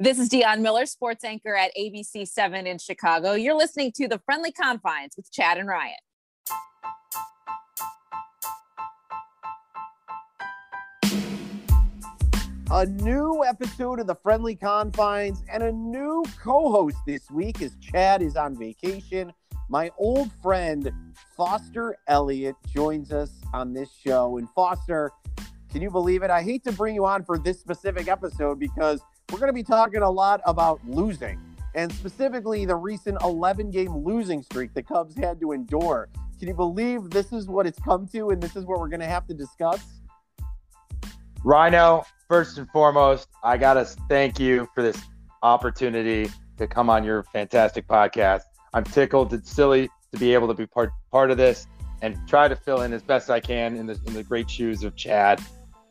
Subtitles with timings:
[0.00, 3.34] This is Dion Miller, sports anchor at ABC 7 in Chicago.
[3.34, 5.94] You're listening to The Friendly Confines with Chad and Ryan.
[12.72, 17.76] A new episode of The Friendly Confines and a new co host this week as
[17.76, 19.32] Chad is on vacation.
[19.68, 20.90] My old friend
[21.36, 24.38] Foster Elliott joins us on this show.
[24.38, 25.12] And Foster,
[25.70, 26.30] can you believe it?
[26.30, 29.62] I hate to bring you on for this specific episode because we're going to be
[29.62, 31.40] talking a lot about losing
[31.74, 36.08] and specifically the recent 11 game losing streak the Cubs had to endure.
[36.38, 39.00] Can you believe this is what it's come to and this is what we're going
[39.00, 39.82] to have to discuss?
[41.42, 45.00] Rhino, first and foremost, I got to thank you for this
[45.42, 48.42] opportunity to come on your fantastic podcast.
[48.72, 51.66] I'm tickled and silly to be able to be part part of this
[52.02, 54.84] and try to fill in as best I can in the in the great shoes
[54.84, 55.42] of Chad.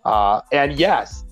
[0.06, 1.24] Uh, and yes,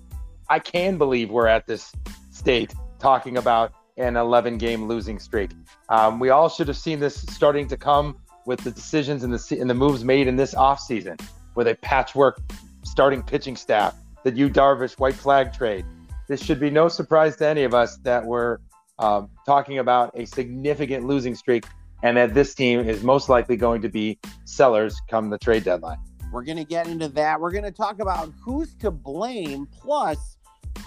[0.52, 1.94] I can believe we're at this
[2.30, 5.52] state talking about an 11 game losing streak.
[5.88, 9.58] Um, we all should have seen this starting to come with the decisions and the
[9.62, 12.42] and the moves made in this offseason with a patchwork
[12.84, 13.96] starting pitching staff,
[14.26, 15.86] the Yu Darvish white flag trade.
[16.28, 18.58] This should be no surprise to any of us that we're
[19.00, 21.64] um, talking about a significant losing streak
[22.04, 26.00] and that this team is most likely going to be sellers come the trade deadline.
[26.30, 27.40] We're going to get into that.
[27.40, 30.38] We're going to talk about who's to blame, plus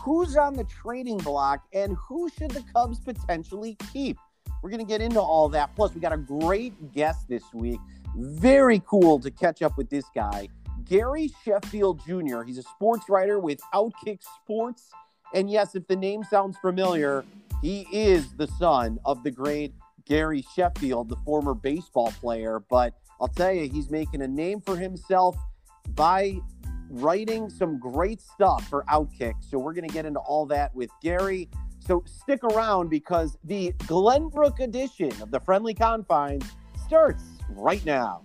[0.01, 4.19] who's on the trading block and who should the Cubs potentially keep.
[4.63, 5.75] We're going to get into all that.
[5.77, 7.81] Plus, we got a great guest this week.
[8.17, 10.49] Very cool to catch up with this guy,
[10.85, 12.43] Gary Sheffield Jr.
[12.43, 14.91] He's a sports writer with Outkick Sports.
[15.35, 17.25] And yes, if the name sounds familiar,
[17.61, 19.75] he is the son of the great
[20.07, 22.61] Gary Sheffield, the former baseball player.
[22.71, 25.37] But I'll tell you, he's making a name for himself
[25.91, 26.39] by
[26.95, 29.35] writing some great stuff for Outkick.
[29.41, 31.49] So we're going to get into all that with Gary.
[31.81, 36.49] So stick around because the Glenbrook edition of the Friendly Confines
[36.87, 38.23] starts right now.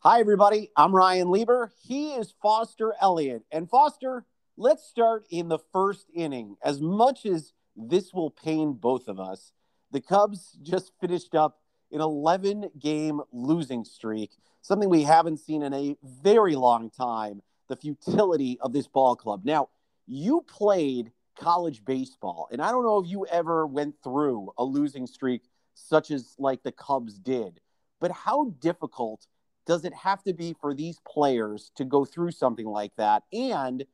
[0.00, 0.70] Hi, everybody.
[0.76, 1.70] I'm Ryan Lieber.
[1.80, 3.44] He is Foster Elliott.
[3.52, 4.24] And Foster,
[4.56, 6.56] let's start in the first inning.
[6.64, 9.52] As much as this will pain both of us,
[9.90, 11.60] the Cubs just finished up
[11.90, 14.30] an 11 game losing streak,
[14.62, 17.42] something we haven't seen in a very long time.
[17.68, 19.42] The futility of this ball club.
[19.44, 19.70] Now,
[20.06, 25.06] you played college baseball, and I don't know if you ever went through a losing
[25.06, 25.42] streak
[25.74, 27.60] such as like the Cubs did,
[28.00, 29.26] but how difficult
[29.66, 33.22] does it have to be for these players to go through something like that?
[33.32, 33.86] And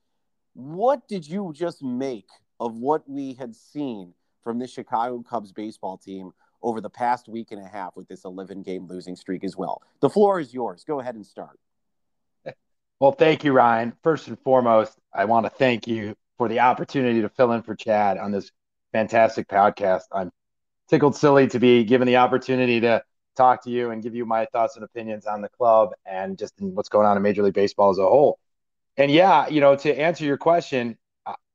[0.55, 2.29] what did you just make
[2.61, 6.33] of what we had seen from the Chicago Cubs baseball team
[6.63, 9.83] over the past week and a half with this 11 game losing streak as well?
[10.01, 10.85] The floor is yours.
[10.85, 11.59] Go ahead and start.
[13.01, 13.93] Well, thank you, Ryan.
[14.03, 17.77] First and foremost, I want to thank you for the opportunity to fill in for
[17.77, 18.51] Chad on this
[18.93, 20.03] fantastic podcast.
[20.11, 20.33] I'm
[20.89, 23.03] tickled silly to be given the opportunity to
[23.37, 26.55] talk to you and give you my thoughts and opinions on the club and just
[26.59, 28.41] what's going on in Major League Baseball as a whole.
[28.97, 30.99] And yeah, you know, to answer your question,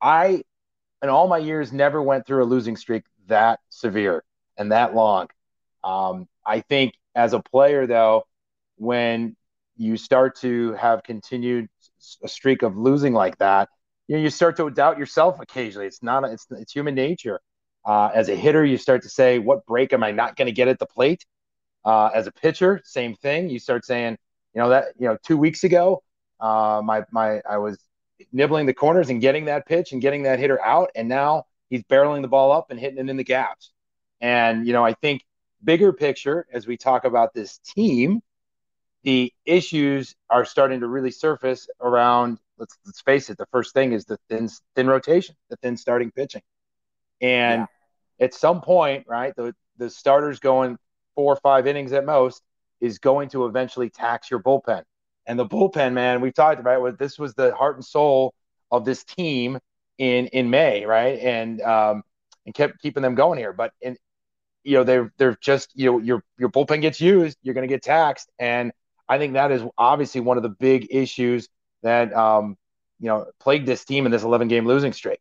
[0.02, 0.44] I,
[1.04, 4.24] in all my years, never went through a losing streak that severe
[4.58, 5.28] and that long.
[5.84, 8.24] Um, I think as a player, though,
[8.78, 9.36] when
[9.76, 11.68] you start to have continued
[12.24, 13.70] a streak of losing like that,
[14.08, 15.88] you know, you start to doubt yourself occasionally.
[15.88, 17.40] It's not, it's, it's human nature.
[17.86, 20.52] Uh, as a hitter, you start to say, what break am I not going to
[20.52, 21.26] get at the plate?
[21.86, 23.50] Uh, as a pitcher, same thing.
[23.50, 24.18] You start saying,
[24.54, 26.02] you know that you know two weeks ago,
[26.40, 27.78] uh, my my I was
[28.32, 31.84] nibbling the corners and getting that pitch and getting that hitter out, and now he's
[31.84, 33.72] barreling the ball up and hitting it in the gaps.
[34.22, 35.24] And you know, I think
[35.64, 38.22] bigger picture as we talk about this team,
[39.04, 42.40] the issues are starting to really surface around.
[42.58, 43.38] Let's let's face it.
[43.38, 46.44] The first thing is the thin thin rotation, the thin starting pitching,
[47.22, 47.68] and
[48.20, 48.26] yeah.
[48.26, 50.78] at some point, right, the the starters going
[51.16, 52.42] four or five innings at most
[52.80, 54.84] is going to eventually tax your bullpen.
[55.26, 56.98] And the bullpen, man, we've talked about.
[57.00, 58.34] This was the heart and soul
[58.72, 59.60] of this team
[59.98, 61.20] in in May, right?
[61.20, 62.04] And um,
[62.46, 63.54] and kept keeping them going here.
[63.54, 63.98] But in
[64.64, 67.74] you know they're they're just you know your your bullpen gets used, you're going to
[67.74, 68.72] get taxed, and
[69.08, 71.48] I think that is obviously one of the big issues
[71.84, 72.58] that um,
[73.00, 75.20] you know plagued this team in this 11 game losing streak.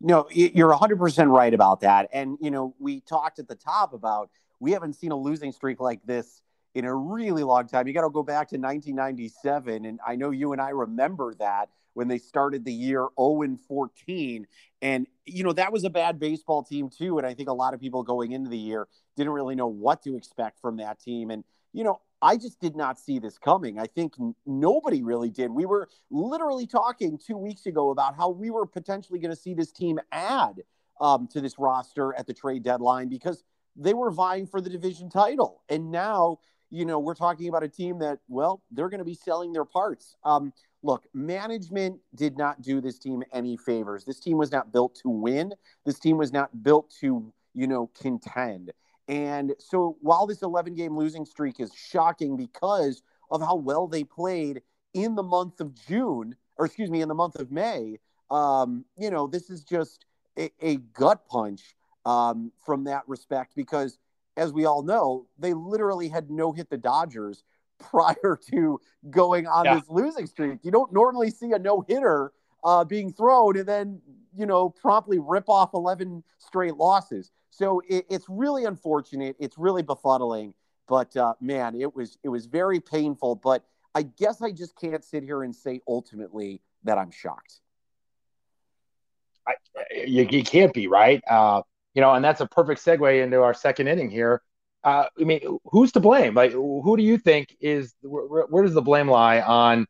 [0.00, 2.08] No, you're 100% right about that.
[2.12, 4.30] And, you know, we talked at the top about
[4.60, 6.42] we haven't seen a losing streak like this
[6.76, 7.88] in a really long time.
[7.88, 9.86] You got to go back to 1997.
[9.86, 14.46] And I know you and I remember that when they started the year 0 14.
[14.82, 17.16] And, you know, that was a bad baseball team, too.
[17.16, 20.02] And I think a lot of people going into the year didn't really know what
[20.02, 21.30] to expect from that team.
[21.30, 23.78] And, you know, I just did not see this coming.
[23.78, 25.50] I think n- nobody really did.
[25.50, 29.54] We were literally talking two weeks ago about how we were potentially going to see
[29.54, 30.56] this team add
[31.00, 33.44] um, to this roster at the trade deadline because
[33.76, 35.62] they were vying for the division title.
[35.68, 36.38] And now,
[36.70, 39.64] you know, we're talking about a team that, well, they're going to be selling their
[39.64, 40.16] parts.
[40.24, 40.52] Um,
[40.82, 44.04] look, management did not do this team any favors.
[44.04, 45.52] This team was not built to win.
[45.84, 48.72] This team was not built to, you know, contend.
[49.08, 54.04] And so while this 11 game losing streak is shocking because of how well they
[54.04, 54.62] played
[54.94, 57.98] in the month of June, or excuse me, in the month of May,
[58.30, 60.06] um, you know, this is just
[60.38, 63.98] a, a gut punch um, from that respect because,
[64.36, 67.44] as we all know, they literally had no hit the Dodgers
[67.78, 68.80] prior to
[69.10, 69.74] going on yeah.
[69.74, 70.60] this losing streak.
[70.62, 72.32] You don't normally see a no hitter
[72.64, 74.00] uh, being thrown and then,
[74.34, 77.30] you know, promptly rip off 11 straight losses.
[77.50, 79.36] So it, it's really unfortunate.
[79.38, 80.54] It's really befuddling.
[80.88, 83.36] But uh, man, it was it was very painful.
[83.36, 87.60] But I guess I just can't sit here and say ultimately that I'm shocked.
[89.48, 89.54] I,
[90.06, 91.22] you, you can't be right.
[91.28, 91.62] Uh,
[91.96, 94.42] you know, and that's a perfect segue into our second inning here.
[94.84, 96.34] Uh, I mean, who's to blame?
[96.34, 99.86] Like, who do you think is where, where does the blame lie on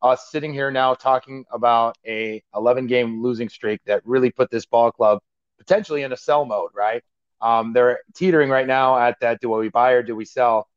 [0.00, 4.64] us sitting here now talking about a 11 game losing streak that really put this
[4.64, 5.18] ball club
[5.58, 7.02] potentially in a sell mode, right?
[7.40, 10.68] Um, they're teetering right now at that do we buy or do we sell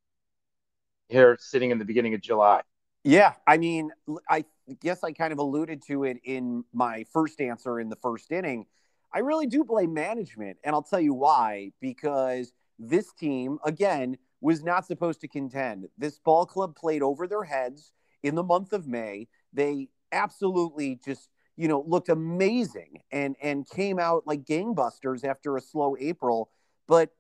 [1.10, 2.62] here sitting in the beginning of July.
[3.04, 3.92] Yeah, I mean,
[4.28, 4.46] I
[4.80, 8.66] guess I kind of alluded to it in my first answer in the first inning.
[9.14, 11.72] I really do blame management, and I'll tell you why.
[11.80, 15.88] Because this team, again, was not supposed to contend.
[15.98, 17.92] This ball club played over their heads
[18.24, 19.28] in the month of May.
[19.54, 25.62] They absolutely just you know, looked amazing and and came out like gangbusters after a
[25.62, 26.50] slow April.
[26.88, 27.12] But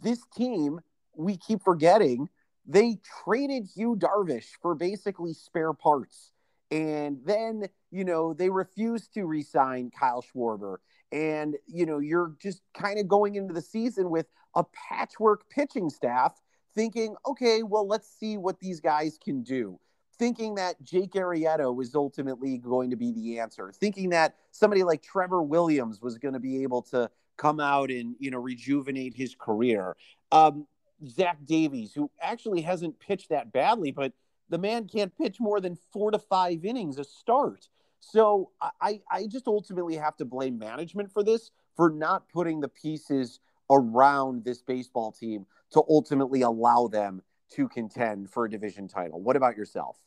[0.00, 0.80] this team,
[1.14, 2.28] we keep forgetting,
[2.66, 6.32] they traded Yu Darvish for basically spare parts.
[6.70, 10.76] And then, you know, they refused to re-sign Kyle Schwarber.
[11.12, 15.90] And, you know, you're just kind of going into the season with a patchwork pitching
[15.90, 16.40] staff
[16.74, 19.78] thinking, okay, well, let's see what these guys can do
[20.18, 25.02] thinking that Jake Arrieta was ultimately going to be the answer, thinking that somebody like
[25.02, 29.34] Trevor Williams was going to be able to come out and you know rejuvenate his
[29.34, 29.96] career.
[30.32, 30.66] Um,
[31.06, 34.12] Zach Davies, who actually hasn't pitched that badly, but
[34.48, 37.68] the man can't pitch more than four to five innings a start.
[38.00, 38.50] So
[38.80, 43.40] I, I just ultimately have to blame management for this, for not putting the pieces
[43.70, 47.22] around this baseball team to ultimately allow them
[47.52, 49.20] to contend for a division title.
[49.20, 49.98] What about yourself?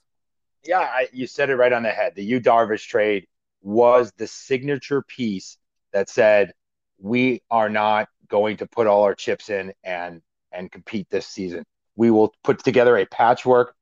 [0.64, 2.16] Yeah, I, you said it right on the head.
[2.16, 3.28] The Yu Darvish trade
[3.62, 5.58] was the signature piece
[5.94, 6.54] that said
[6.98, 10.22] we are not going to put all our chips in and
[10.52, 11.64] and compete this season.
[11.96, 13.76] We will put together a patchwork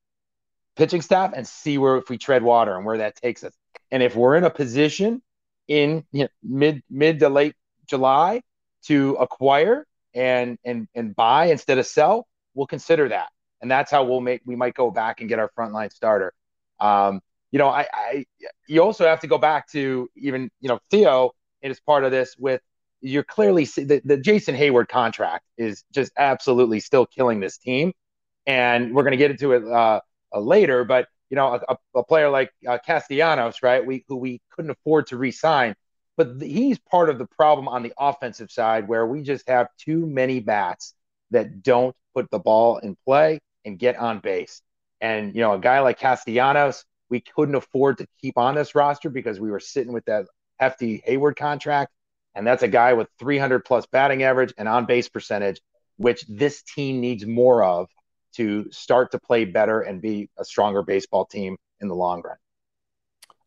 [0.76, 3.54] pitching staff and see where if we tread water and where that takes us.
[3.92, 5.22] And if we're in a position
[5.68, 7.56] in you know, mid mid to late
[7.88, 8.42] July
[8.86, 13.30] to acquire and and and buy instead of sell, we'll consider that.
[13.62, 16.34] And that's how we'll make we might go back and get our frontline starter.
[16.80, 18.26] Um, you know, I, I
[18.68, 21.32] you also have to go back to even you know Theo
[21.62, 22.62] is part of this with
[23.02, 27.94] you're clearly the, the Jason Heyward contract is just absolutely still killing this team,
[28.46, 30.02] and we're going to get into it uh,
[30.34, 30.84] uh, later.
[30.84, 33.86] But you know, a, a player like uh, Castellanos, right?
[33.86, 35.76] We who we couldn't afford to re-sign,
[36.16, 40.06] but he's part of the problem on the offensive side where we just have too
[40.06, 40.94] many bats
[41.32, 44.62] that don't put the ball in play and get on base.
[45.02, 49.10] And, you know, a guy like Castellanos, we couldn't afford to keep on this roster
[49.10, 50.26] because we were sitting with that
[50.60, 51.92] hefty Heyward contract.
[52.34, 55.62] And that's a guy with 300 plus batting average and on base percentage,
[55.98, 57.90] which this team needs more of
[58.38, 62.38] to start to play better and be a stronger baseball team in the long run.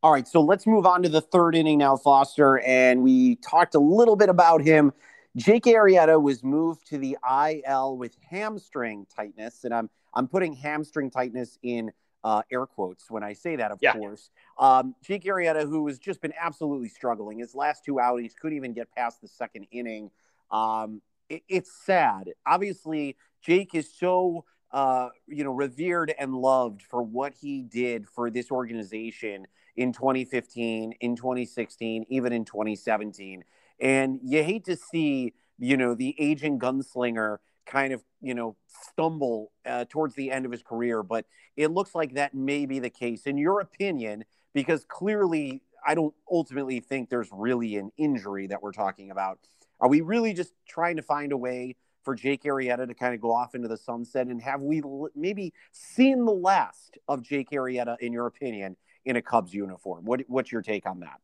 [0.02, 2.60] All right, so let's move on to the third inning now, Foster.
[2.60, 4.92] And we talked a little bit about him.
[5.36, 11.10] Jake Arrieta was moved to the IL with hamstring tightness, and I'm I'm putting hamstring
[11.10, 11.92] tightness in
[12.24, 13.92] uh, air quotes when I say that, of yeah.
[13.92, 14.30] course.
[14.58, 18.72] Um, Jake Arrieta, who has just been absolutely struggling, his last two outings couldn't even
[18.72, 20.10] get past the second inning.
[20.50, 22.30] Um, it, it's sad.
[22.46, 28.30] Obviously, Jake is so uh, you know revered and loved for what he did for
[28.30, 29.46] this organization
[29.76, 33.44] in 2015, in 2016, even in 2017.
[33.80, 39.52] And you hate to see you know the aging gunslinger kind of you know stumble
[39.66, 42.90] uh, towards the end of his career but it looks like that may be the
[42.90, 44.24] case in your opinion
[44.54, 49.38] because clearly i don't ultimately think there's really an injury that we're talking about
[49.80, 51.76] are we really just trying to find a way
[52.10, 54.26] for Jake Arrieta to kind of go off into the sunset?
[54.26, 54.82] And have we
[55.14, 60.04] maybe seen the last of Jake Arrieta, in your opinion, in a Cubs uniform?
[60.04, 61.20] What, what's your take on that?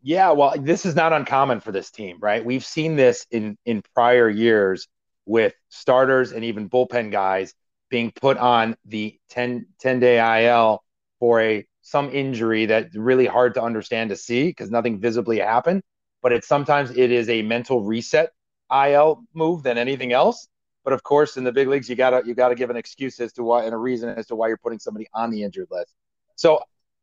[0.00, 2.42] Yeah, well, this is not uncommon for this team, right?
[2.42, 4.88] We've seen this in in prior years
[5.26, 7.52] with starters and even bullpen guys
[7.90, 10.82] being put on the 10, 10 day IL
[11.18, 15.82] for a some injury that's really hard to understand to see because nothing visibly happened.
[16.22, 18.30] But it's sometimes it is a mental reset
[18.72, 20.48] IL move than anything else.
[20.84, 23.32] But of course, in the big leagues, you gotta you gotta give an excuse as
[23.34, 25.94] to why and a reason as to why you're putting somebody on the injured list.
[26.36, 26.60] So,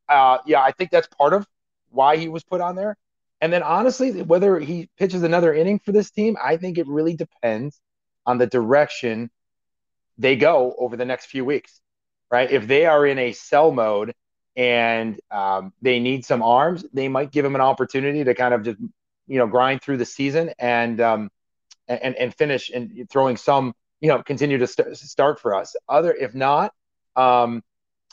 [0.09, 1.45] uh, yeah, I think that's part of
[1.89, 2.97] why he was put on there.
[3.41, 7.15] And then honestly, whether he pitches another inning for this team, I think it really
[7.15, 7.79] depends
[8.25, 9.29] on the direction
[10.17, 11.81] they go over the next few weeks,
[12.31, 12.49] right?
[12.49, 14.13] If they are in a sell mode
[14.55, 18.63] and um, they need some arms, they might give him an opportunity to kind of
[18.63, 18.79] just,
[19.27, 21.29] you know, grind through the season and um,
[21.87, 25.75] and and finish and throwing some, you know, continue to st- start for us.
[25.87, 26.73] Other, if not,
[27.15, 27.61] um,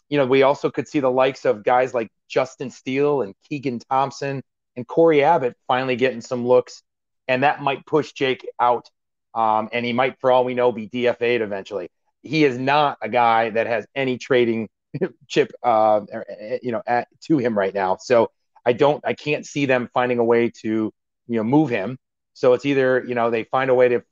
[0.08, 3.80] you know, we also could see the likes of guys like Justin Steele and Keegan
[3.90, 4.42] Thompson
[4.76, 6.82] and Cory Abbott finally getting some looks,
[7.28, 8.88] and that might push Jake out
[9.34, 11.90] um, and he might, for all we know, be DFA'd eventually.
[12.22, 14.68] He is not a guy that has any trading
[15.28, 16.00] chip, uh,
[16.62, 17.96] you know, at, to him right now.
[18.00, 18.30] So
[18.64, 20.92] I don't, I can't see them finding a way to,
[21.26, 21.98] you know, move him.
[22.34, 24.02] So it's either you know they find a way to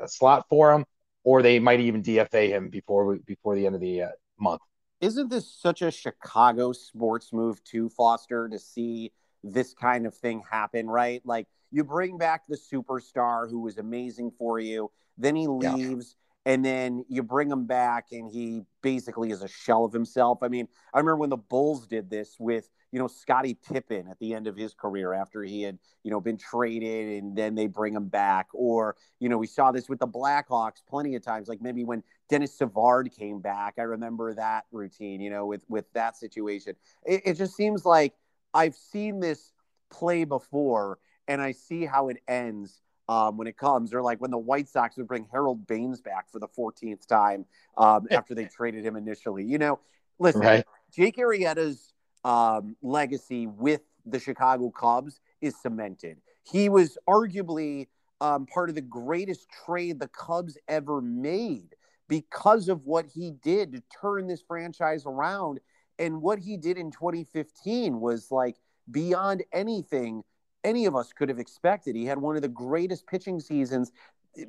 [0.00, 0.84] a slot for him,
[1.24, 4.08] or they might even DFA him before before the end of the uh,
[4.38, 4.62] month.
[5.00, 10.42] Isn't this such a Chicago sports move to Foster, to see this kind of thing
[10.48, 10.88] happen?
[10.88, 16.16] Right, like you bring back the superstar who was amazing for you, then he leaves,
[16.16, 16.21] yeah.
[16.44, 20.38] And then you bring him back, and he basically is a shell of himself.
[20.42, 24.18] I mean, I remember when the Bulls did this with you know Scottie Pippen at
[24.18, 27.68] the end of his career after he had you know been traded, and then they
[27.68, 31.48] bring him back, or you know we saw this with the Blackhawks plenty of times,
[31.48, 33.74] like maybe when Denis Savard came back.
[33.78, 36.74] I remember that routine, you know, with with that situation.
[37.04, 38.14] It, it just seems like
[38.52, 39.52] I've seen this
[39.90, 43.92] play before and I see how it ends um, when it comes.
[43.94, 47.44] Or like when the White Sox would bring Harold Baines back for the 14th time
[47.76, 49.44] um, after they traded him initially.
[49.44, 49.80] You know,
[50.18, 50.64] listen, right.
[50.94, 51.92] Jake Arrieta's
[52.24, 56.18] um, legacy with the Chicago Cubs is cemented.
[56.44, 57.88] He was arguably
[58.20, 61.74] um, part of the greatest trade the Cubs ever made
[62.08, 65.60] because of what he did to turn this franchise around.
[65.98, 68.56] And what he did in 2015 was like
[68.90, 70.22] beyond anything
[70.64, 71.96] any of us could have expected.
[71.96, 73.92] He had one of the greatest pitching seasons,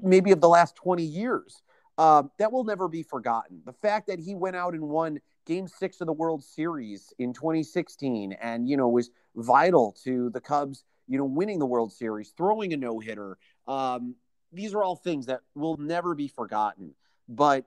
[0.01, 1.62] maybe of the last 20 years.
[1.98, 3.62] Uh, that will never be forgotten.
[3.65, 7.34] The fact that he went out and won game six of the World Series in
[7.34, 12.34] 2016 and, you know, was vital to the Cubs, you know, winning the World Series,
[12.36, 13.38] throwing a no hitter.
[13.67, 14.15] Um,
[14.51, 16.96] these are all things that will never be forgotten.
[17.29, 17.65] But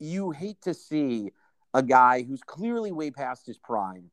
[0.00, 1.32] you hate to see
[1.72, 4.10] a guy who's clearly way past his prime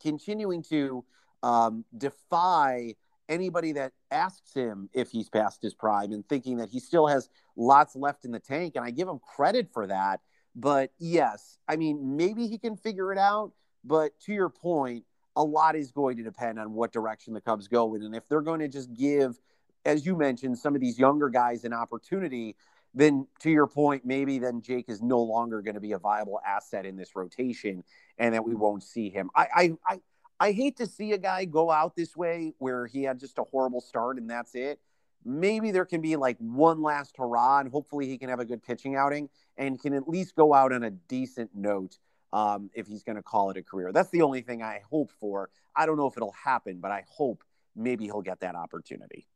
[0.00, 1.04] continuing to
[1.44, 2.94] um, defy
[3.28, 7.28] anybody that asks him if he's past his prime and thinking that he still has
[7.54, 8.76] lots left in the tank.
[8.76, 10.20] And I give him credit for that.
[10.56, 13.52] But yes, I mean, maybe he can figure it out.
[13.84, 15.04] But to your point,
[15.36, 18.02] a lot is going to depend on what direction the Cubs go in.
[18.02, 19.38] And if they're going to just give,
[19.84, 22.56] as you mentioned, some of these younger guys an opportunity,
[22.94, 26.40] then to your point, maybe then Jake is no longer going to be a viable
[26.46, 27.84] asset in this rotation
[28.16, 29.28] and that we won't see him.
[29.34, 30.00] I, I, I
[30.40, 33.44] I hate to see a guy go out this way where he had just a
[33.44, 34.80] horrible start and that's it.
[35.24, 38.62] Maybe there can be like one last hurrah, and hopefully he can have a good
[38.62, 41.96] pitching outing and can at least go out on a decent note
[42.34, 43.90] um, if he's going to call it a career.
[43.90, 45.48] That's the only thing I hope for.
[45.74, 47.42] I don't know if it'll happen, but I hope
[47.74, 49.26] maybe he'll get that opportunity.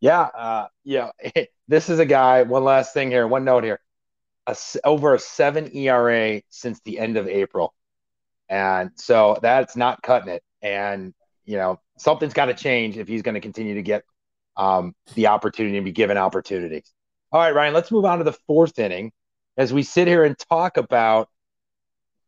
[0.00, 1.10] Yeah, uh, yeah.
[1.68, 2.42] this is a guy.
[2.42, 3.26] One last thing here.
[3.26, 3.80] One note here.
[4.46, 7.74] A, over a seven ERA since the end of April.
[8.48, 10.42] And so that's not cutting it.
[10.62, 11.14] And,
[11.44, 14.04] you know, something's got to change if he's going to continue to get
[14.56, 16.92] um, the opportunity and be given opportunities.
[17.30, 19.12] All right, Ryan, let's move on to the fourth inning
[19.56, 21.28] as we sit here and talk about,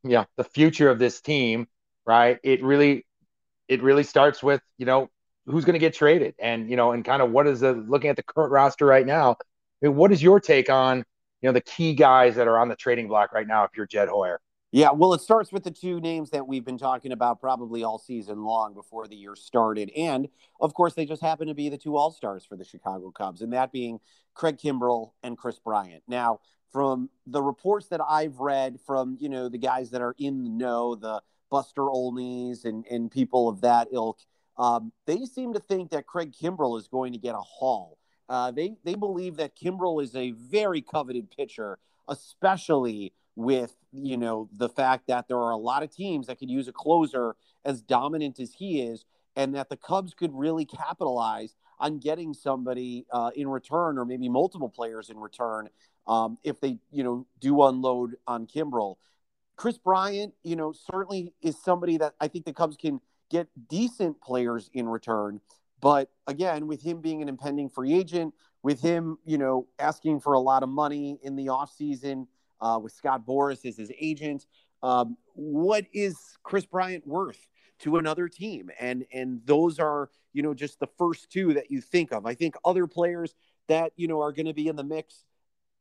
[0.03, 1.67] you know, the future of this team,
[2.07, 2.39] right?
[2.43, 3.07] It really,
[3.69, 5.09] it really starts with, you know,
[5.47, 8.11] who's going to get traded and, you know, and kind of what is the, looking
[8.11, 9.33] at the current roster right now,
[9.83, 12.69] I mean, what is your take on, you know, the key guys that are on
[12.69, 14.41] the trading block right now if you're Jed Hoyer?
[14.73, 17.99] Yeah, well, it starts with the two names that we've been talking about probably all
[17.99, 19.91] season long before the year started.
[19.97, 20.29] And
[20.61, 23.43] of course, they just happen to be the two All Stars for the Chicago Cubs,
[23.43, 23.99] and that being
[24.35, 26.05] Craig Kimbrel and Kris Bryant.
[26.07, 26.39] Now,
[26.71, 30.51] from the reports that I've read from, you know, the guys that are in the
[30.51, 34.21] know, the Buster Olneys and, and people of that ilk,
[34.57, 37.99] um, they seem to think that Craig Kimbrel is going to get a haul.
[38.29, 44.49] Uh, they they believe that Kimbrel is a very coveted pitcher, especially with you know
[44.57, 47.81] the fact that there are a lot of teams that could use a closer as
[47.81, 49.05] dominant as he is,
[49.37, 54.29] and that the Cubs could really capitalize on getting somebody uh, in return, or maybe
[54.29, 55.69] multiple players in return,
[56.07, 58.97] um, if they you know do unload on Kimbrel.
[59.57, 62.99] Kris Bryant, you know, certainly is somebody that I think the Cubs can
[63.31, 65.41] get decent players in return.
[65.81, 70.33] But again, with him being an impending free agent, with him, you know, asking for
[70.33, 72.27] a lot of money in the offseason,
[72.61, 74.47] uh, with Scott Boras as his agent,
[74.83, 77.47] um, what is Kris Bryant worth
[77.81, 78.71] to another team?
[78.79, 82.27] And and those are, you know, just the first two that you think of.
[82.27, 83.35] I think other players
[83.69, 85.25] that, you know, are going to be in the mix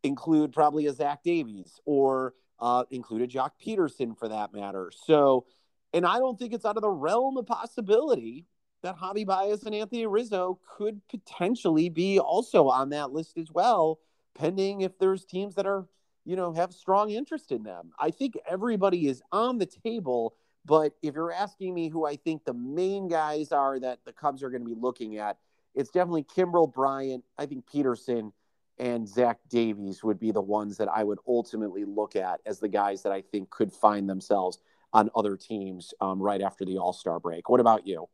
[0.03, 4.91] include probably a Zach Davies or uh, included Joc Pederson for that matter.
[5.05, 5.45] So,
[5.93, 8.45] and I don't think it's out of the realm of possibility
[8.81, 13.99] that Javi Baez and Anthony Rizzo could potentially be also on that list as well,
[14.35, 15.87] pending if there's teams that are,
[16.29, 17.89] you know, have strong interest in them.
[17.99, 22.45] I think everybody is on the table, but if you're asking me who I think
[22.45, 25.37] the main guys are that the Cubs are going to be looking at,
[25.73, 27.23] it's definitely Kimbrel Bryant.
[27.39, 28.31] I think Pederson
[28.77, 32.69] and Zach Davies would be the ones that I would ultimately look at as the
[32.69, 34.59] guys that I think could find themselves
[34.93, 37.49] on other teams um, right after the All Star break.
[37.49, 38.07] What about you?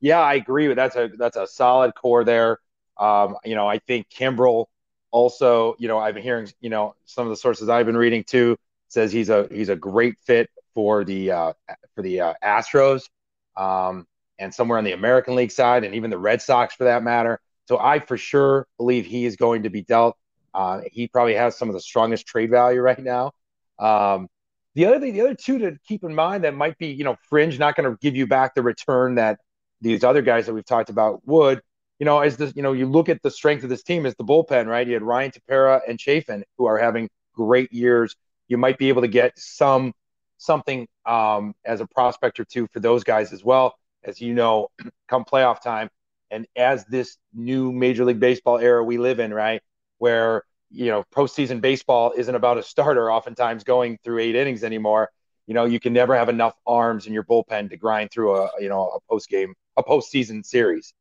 [0.00, 2.58] Yeah, I agree with that's a that's a solid core there.
[2.96, 4.66] Um, you know, I think Kimbrel
[5.10, 5.76] also.
[5.78, 8.56] You know, I've been hearing you know some of the sources I've been reading too
[8.88, 11.52] says he's a he's a great fit for the uh,
[11.94, 13.08] for the uh, Astros
[13.56, 14.06] um,
[14.38, 17.40] and somewhere on the American League side and even the Red Sox for that matter.
[17.66, 20.16] So I for sure believe he is going to be dealt.
[20.52, 23.32] Uh, he probably has some of the strongest trade value right now.
[23.78, 24.28] Um,
[24.74, 27.16] the other thing, the other two to keep in mind that might be, you know,
[27.28, 29.38] fringe, not going to give you back the return that
[29.80, 31.60] these other guys that we've talked about would.
[32.00, 34.14] You know, as the you know, you look at the strength of this team is
[34.16, 34.86] the bullpen, right?
[34.86, 38.16] You had Ryan Tepera and Chafin who are having great years.
[38.48, 39.92] You might be able to get some
[40.38, 43.74] something um, as a prospect or two for those guys as well.
[44.02, 44.68] As you know,
[45.08, 45.90] come playoff time,
[46.30, 49.60] and as this new Major League Baseball era we live in, right,
[49.98, 55.10] where you know postseason baseball isn't about a starter oftentimes going through eight innings anymore.
[55.46, 58.50] You know, you can never have enough arms in your bullpen to grind through a
[58.58, 60.94] you know a post game a postseason series.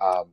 [0.00, 0.32] Um,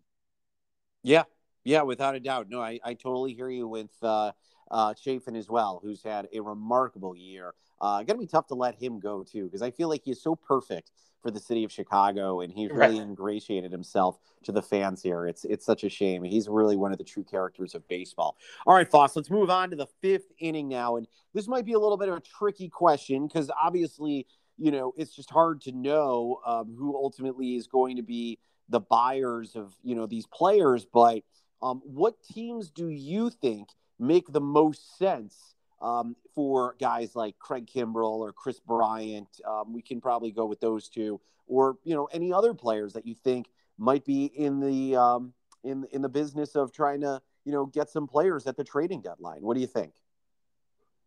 [1.08, 1.24] yeah,
[1.64, 2.50] yeah, without a doubt.
[2.50, 4.34] No, I, I totally hear you with uh,
[4.70, 7.54] uh, Chafin as well, who's had a remarkable year.
[7.80, 10.36] Uh, gonna be tough to let him go too, because I feel like he's so
[10.36, 10.92] perfect
[11.22, 13.08] for the city of Chicago, and he's really right.
[13.08, 15.26] ingratiated himself to the fans here.
[15.28, 16.24] It's it's such a shame.
[16.24, 18.38] He's really one of the true characters of baseball.
[18.66, 21.74] All right, Foss, let's move on to the fifth inning now, and this might be
[21.74, 25.72] a little bit of a tricky question because obviously, you know, it's just hard to
[25.72, 30.86] know um, who ultimately is going to be the buyers of you know these players.
[30.86, 31.24] But
[31.62, 35.56] um, what teams do you think make the most sense?
[35.82, 39.28] um, for guys like Craig Kimbrel or Kris Bryant.
[39.48, 43.06] Um, we can probably go with those two, or you know any other players that
[43.06, 47.52] you think might be in the um, in in the business of trying to you
[47.52, 49.42] know get some players at the trading deadline.
[49.42, 49.94] What do you think?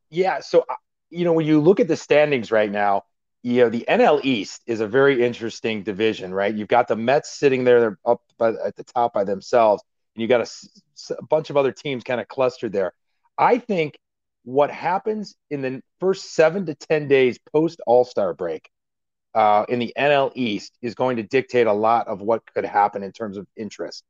[0.08, 0.74] Yeah, so uh,
[1.10, 3.04] you know when you look at the standings right now,
[3.42, 6.55] you know the NL East is a very interesting division, right?
[6.55, 9.83] You've got the Mets sitting there, they're up by, at the top by themselves,
[10.14, 12.92] and you got a, a bunch of other teams kind of clustered there.
[13.38, 13.98] I think
[14.44, 18.68] what happens in the first seven to 10 days post All Star break
[19.35, 23.03] uh, in the NL East is going to dictate a lot of what could happen
[23.03, 24.05] in terms of interest.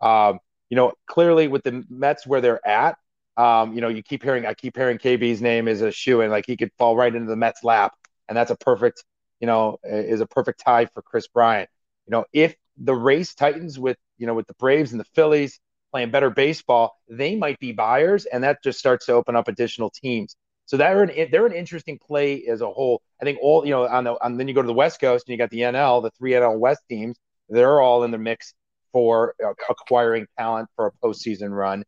[0.00, 2.96] Um, you know, clearly with the Mets where they're at,
[3.36, 6.30] um, you know, you keep hearing, I keep hearing KB's name is a shoe and
[6.30, 7.92] like he could fall right into the Mets lap.
[8.28, 9.04] And that's a perfect,
[9.40, 11.68] you know, is a perfect tie for Kris Bryant.
[12.06, 15.60] You know, if the race tightens with, you know, with the Braves and the Phillies,
[15.92, 19.90] playing better baseball, they might be buyers, and that just starts to open up additional
[19.90, 20.34] teams.
[20.66, 23.02] So they're an they're an interesting play as a whole.
[23.20, 25.28] I think all you know on the on then you go to the West Coast
[25.28, 27.16] and you got the NL, the three NL West teams.
[27.48, 28.54] They're all in the mix
[28.92, 31.84] for uh, acquiring talent for a postseason run.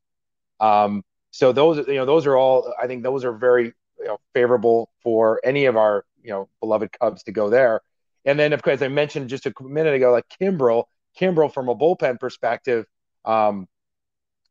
[0.61, 4.18] Um, so those you know those are all I think those are very you know,
[4.35, 7.81] favorable for any of our you know beloved Cubs to go there.
[8.25, 10.85] And then of course I mentioned just a minute ago like Kimbrel,
[11.19, 12.87] Kimbrel from a bullpen perspective.
[13.25, 13.67] Um,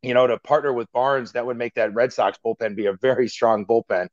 [0.02, 2.94] you know, to partner with Barnes, that would make that Red Sox bullpen be a
[2.94, 4.08] very strong bullpen.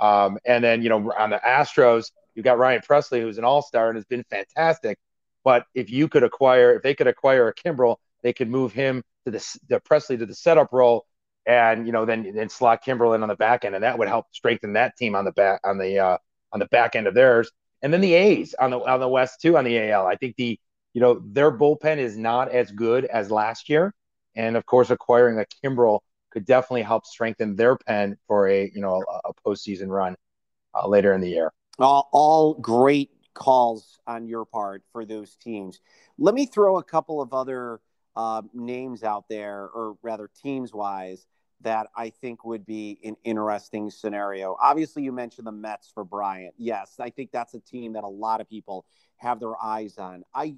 [0.00, 3.62] Um, and then, you know, on the Astros, you've got Ryan Pressly, who's an all
[3.62, 4.98] star and has been fantastic.
[5.44, 9.04] But if you could acquire, if they could acquire a Kimbrel, they could move him
[9.24, 11.06] to the, the Pressly to the setup role,
[11.46, 14.08] and you know, then then slot Kimbrel in on the back end, and that would
[14.08, 16.18] help strengthen that team on the back on the uh,
[16.52, 17.50] on the back end of theirs.
[17.82, 20.06] And then the A's on the on the West too on the AL.
[20.06, 20.58] I think the
[20.94, 23.94] you know their bullpen is not as good as last year,
[24.34, 28.80] And of course, acquiring a Kimbrel could definitely help strengthen their pen for a you
[28.80, 30.16] know a, a postseason run
[30.74, 31.52] uh, later in the year.
[31.78, 35.80] All, all great calls on your part for those teams.
[36.18, 37.80] Let me throw a couple of other
[38.16, 41.26] uh, names out there, or rather teams wise,
[41.62, 44.56] that I think would be an interesting scenario.
[44.62, 46.54] Obviously, you mentioned the Mets for Bryant.
[46.58, 48.84] Yes, I think that's a team that a lot of people
[49.16, 50.24] have their eyes on.
[50.34, 50.56] I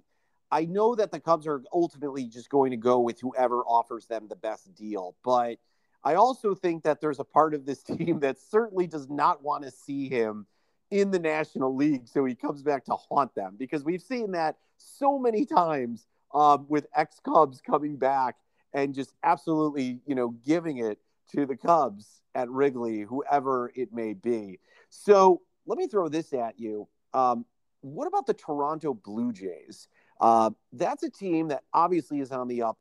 [0.51, 4.29] I know that the Cubs are ultimately just going to go with whoever offers them
[4.29, 5.59] the best deal, but
[6.03, 9.65] I also think that there's a part of this team that certainly does not want
[9.65, 10.47] to see him
[10.91, 14.57] in the National League so he comes back to haunt them because we've seen that
[14.79, 18.37] so many times um, with ex Cubs coming back
[18.73, 20.99] and just absolutely, you know, giving it
[21.33, 24.61] to the Cubs at Wrigley, whoever it may be.
[24.91, 26.89] So let me throw this at you.
[27.13, 27.45] Um,
[27.81, 29.89] what about the Toronto Blue Jays?
[30.21, 32.79] Uh, that's a team that obviously is on the up,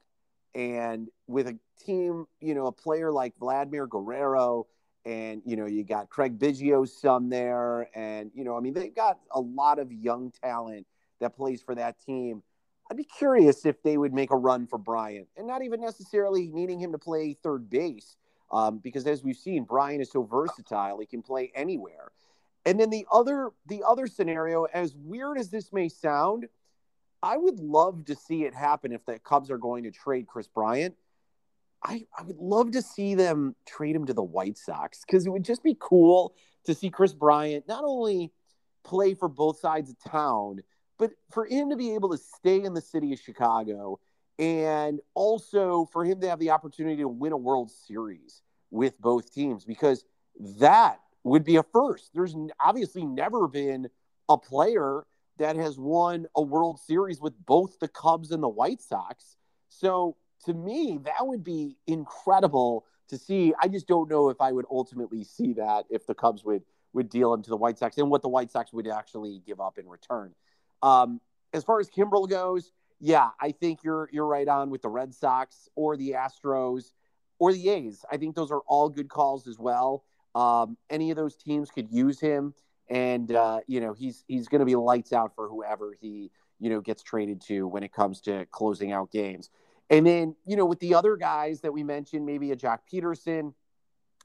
[0.56, 4.66] and with a team, you know, a player like Vladimir Guerrero,
[5.06, 8.94] and you know, you got Craig Biggio's son there, and you know, I mean, they've
[8.94, 10.88] got a lot of young talent
[11.20, 12.42] that plays for that team.
[12.90, 16.48] I'd be curious if they would make a run for Bryant, and not even necessarily
[16.48, 18.16] needing him to play third base,
[18.52, 22.12] um, because as we've seen, Bryant is so versatile; he can play anywhere.
[22.66, 26.48] And then the other the other scenario, as weird as this may sound,
[27.22, 30.48] I would love to see it happen if the Cubs are going to trade Kris
[30.48, 30.96] Bryant.
[31.84, 35.30] I, I would love to see them trade him to the White Sox because it
[35.30, 36.34] would just be cool
[36.66, 38.32] to see Kris Bryant not only
[38.84, 40.62] play for both sides of town,
[40.98, 44.00] but for him to be able to stay in the city of Chicago
[44.40, 49.34] and also for him to have the opportunity to win a World Series with both
[49.34, 50.06] teams because
[50.60, 52.12] that would be a first.
[52.14, 53.90] There's obviously never been
[54.30, 55.06] a player
[55.38, 59.38] that has won a World Series with both the Cubs and the White Sox.
[59.70, 63.54] So to me, that would be incredible to see.
[63.60, 67.10] I just don't know if I would ultimately see that if the Cubs would would
[67.10, 69.78] deal him to the White Sox and what the White Sox would actually give up
[69.78, 70.34] in return.
[70.82, 71.22] Um,
[71.54, 75.14] as far as Kimbrel goes, yeah, I think you're you're right on with the Red
[75.14, 76.92] Sox or the Astros
[77.40, 78.04] or the A's.
[78.12, 80.04] I think those are all good calls as well.
[80.34, 82.54] Um, any of those teams could use him
[82.90, 86.70] and uh, you know he's he's going to be lights out for whoever he you
[86.70, 89.50] know gets traded to when it comes to closing out games.
[89.90, 93.54] And then you know with the other guys that we mentioned, maybe a Joc Pederson,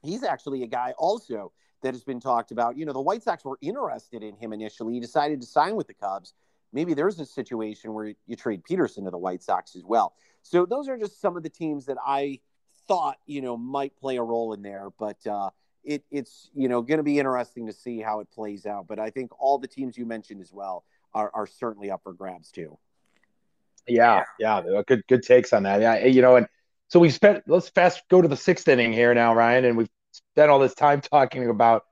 [0.01, 1.51] he's actually a guy also
[1.83, 2.77] that has been talked about.
[2.77, 4.93] You know the White Sox were interested in him initially.
[4.93, 6.33] He decided to sign with the Cubs.
[6.71, 10.13] Maybe there's a situation where you trade Pederson to the White Sox as well.
[10.41, 12.39] So those are just some of the teams that I
[12.87, 15.25] thought you know might play a role in there, but.
[15.25, 15.49] Uh,
[15.85, 18.87] it, it's you know going to be interesting to see how it plays out.
[18.87, 22.13] But I think all the teams you mentioned as well are, are certainly up for
[22.13, 22.77] grabs too.
[23.87, 25.81] Yeah, yeah, good good takes on that.
[25.81, 26.47] Yeah, you know, and
[26.87, 27.43] so we've spent.
[27.47, 30.75] Let's fast go to the sixth inning here now, Ryan, and we've spent all this
[30.75, 31.83] time talking about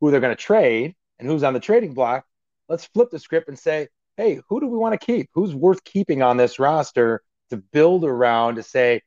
[0.00, 2.24] who they're going to trade and who's on the trading block.
[2.68, 5.30] Let's flip the script and say, hey, who do we want to keep?
[5.34, 9.02] Who's worth keeping on this roster to build around to say,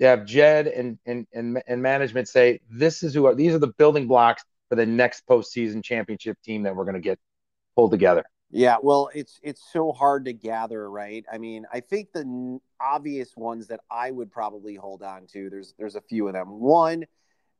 [0.00, 3.72] have Jed and, and and and management say this is who are these are the
[3.78, 7.18] building blocks for the next postseason championship team that we're going to get
[7.74, 8.24] pulled together.
[8.50, 11.24] Yeah, well, it's it's so hard to gather, right?
[11.30, 15.50] I mean, I think the obvious ones that I would probably hold on to.
[15.50, 16.60] There's there's a few of them.
[16.60, 17.04] One,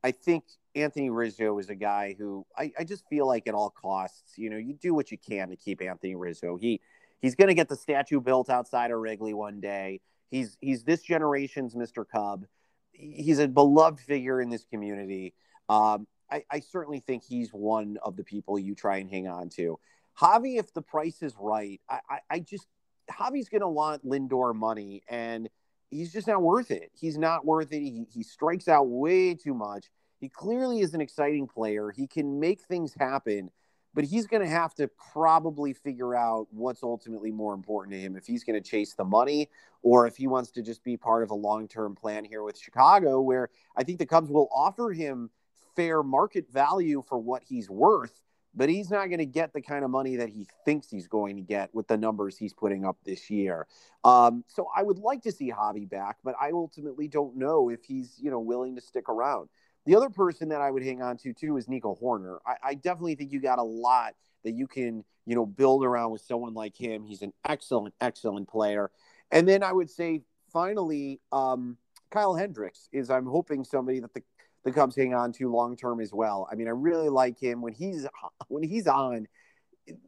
[0.03, 3.71] I think Anthony Rizzo is a guy who I, I just feel like at all
[3.71, 6.57] costs, you know, you do what you can to keep Anthony Rizzo.
[6.57, 6.81] He
[7.21, 10.01] he's going to get the statue built outside of Wrigley one day.
[10.31, 12.05] He's he's this generation's Mr.
[12.07, 12.45] Cub.
[12.93, 15.35] He's a beloved figure in this community.
[15.69, 19.49] Um, I, I certainly think he's one of the people you try and hang on
[19.51, 19.79] to.
[20.21, 22.67] Javi, if the price is right, I, I, I just
[23.11, 25.49] Javi's going to want Lindor money, and
[25.91, 26.91] he's just not worth it.
[26.95, 27.81] He's not worth it.
[27.81, 29.87] He, he strikes out way too much.
[30.21, 31.91] He clearly is an exciting player.
[31.91, 33.51] He can make things happen,
[33.95, 38.17] but he's going to have to probably figure out what's ultimately more important to him
[38.17, 39.49] if he's going to chase the money
[39.83, 43.21] or if he wants to just be part of a long-term plan here with Chicago
[43.21, 45.31] where I think the Cubs will offer him
[45.77, 48.21] fair market value for what he's worth
[48.55, 51.37] but he's not going to get the kind of money that he thinks he's going
[51.37, 53.67] to get with the numbers he's putting up this year.
[54.05, 57.85] Um, so I would like to see Javi back, but I ultimately don't know if
[57.85, 59.49] he's you know willing to stick around.
[59.87, 62.39] The other person that I would hang on to too is Nico Hoerner.
[62.47, 66.11] I, I definitely think you got a lot that you can, you know, build around
[66.11, 67.05] with someone like him.
[67.05, 68.91] He's an excellent, excellent player.
[69.31, 71.77] And then I would say finally, um,
[72.11, 74.23] Kyle Hendricks is I'm hoping somebody that the,
[74.69, 76.49] the Cubs hang on to long term as well.
[76.51, 78.07] I mean, I really like him when he's
[78.49, 79.27] when he's on.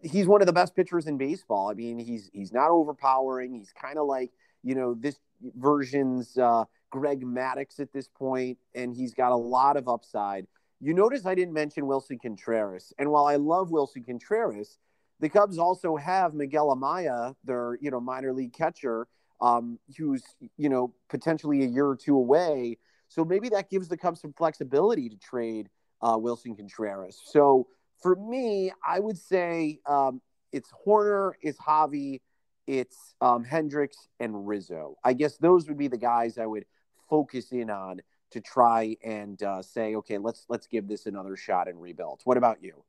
[0.02, 1.70] He's one of the best pitchers in baseball.
[1.70, 3.54] I mean, he's he's not overpowering.
[3.54, 4.30] He's kind of like
[4.62, 5.18] you know, this
[5.56, 10.46] version's uh, Greg Maddux at this point, and he's got a lot of upside.
[10.80, 14.78] You notice I didn't mention Willson Contreras, and while I love Willson Contreras,
[15.20, 19.06] the Cubs also have Miguel Amaya, their you know minor league catcher,
[19.40, 20.22] um, who's
[20.56, 22.78] you know potentially a year or two away.
[23.10, 25.68] So maybe that gives the Cubs some flexibility to trade
[26.00, 27.20] uh, Willson Contreras.
[27.22, 27.66] So
[28.00, 32.20] for me, I would say um, it's Hoerner, it's Javi,
[32.66, 34.96] it's um, Hendricks, and Rizzo.
[35.04, 36.64] I guess those would be the guys I would
[37.08, 41.66] focus in on to try and uh, say, okay, let's let's give this another shot
[41.68, 42.20] and rebuild.
[42.24, 42.84] What about you?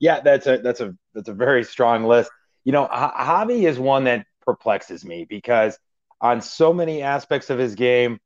[0.00, 2.30] Yeah, that's a that's a that's a very strong list.
[2.64, 5.78] You know, Javi is one that perplexes me because
[6.22, 8.18] on so many aspects of his game,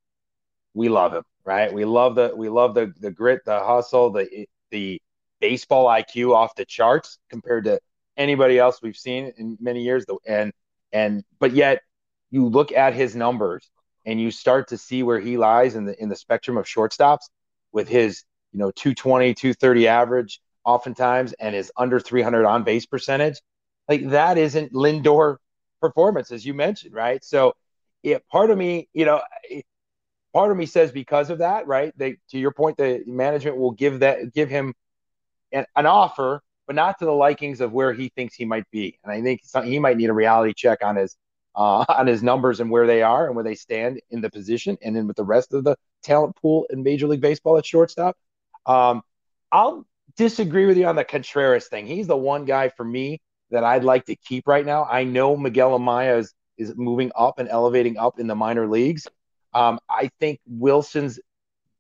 [0.77, 1.73] we love him, right?
[1.73, 5.01] We love the we love the the grit, the hustle, the the
[5.41, 7.81] baseball IQ off the charts compared to
[8.17, 10.05] anybody else we've seen in many years.
[10.27, 10.53] And
[10.93, 11.81] and but yet
[12.31, 13.69] you look at his numbers
[14.05, 17.31] and you start to see where he lies in the in the spectrum of shortstops
[17.73, 23.41] with his you know 220 230 average oftentimes and his under 300 on base percentage
[23.89, 25.37] like that isn't lindor
[25.81, 27.55] performance as you mentioned right so
[28.03, 29.21] yeah part of me you know
[30.37, 31.95] part of me says because of that, right?
[31.97, 34.75] They to your point, the management will give that give him
[35.51, 38.99] an, an offer, but not to the likings of where he thinks he might be.
[39.03, 41.17] And I think he might need a reality check on his
[41.55, 44.77] uh, on his numbers and where they are and where they stand in the position,
[44.83, 48.15] and then with the rest of the talent pool in Major League Baseball at shortstop.
[48.67, 49.01] Um,
[49.51, 49.87] I'll
[50.19, 51.87] disagree with you on the Contreras thing.
[51.87, 54.85] He's the one guy for me that I'd like to keep right now.
[54.85, 59.07] I know Miguel Amaya is, is moving up and elevating up in the minor leagues.
[59.57, 61.19] Um, I think Willson's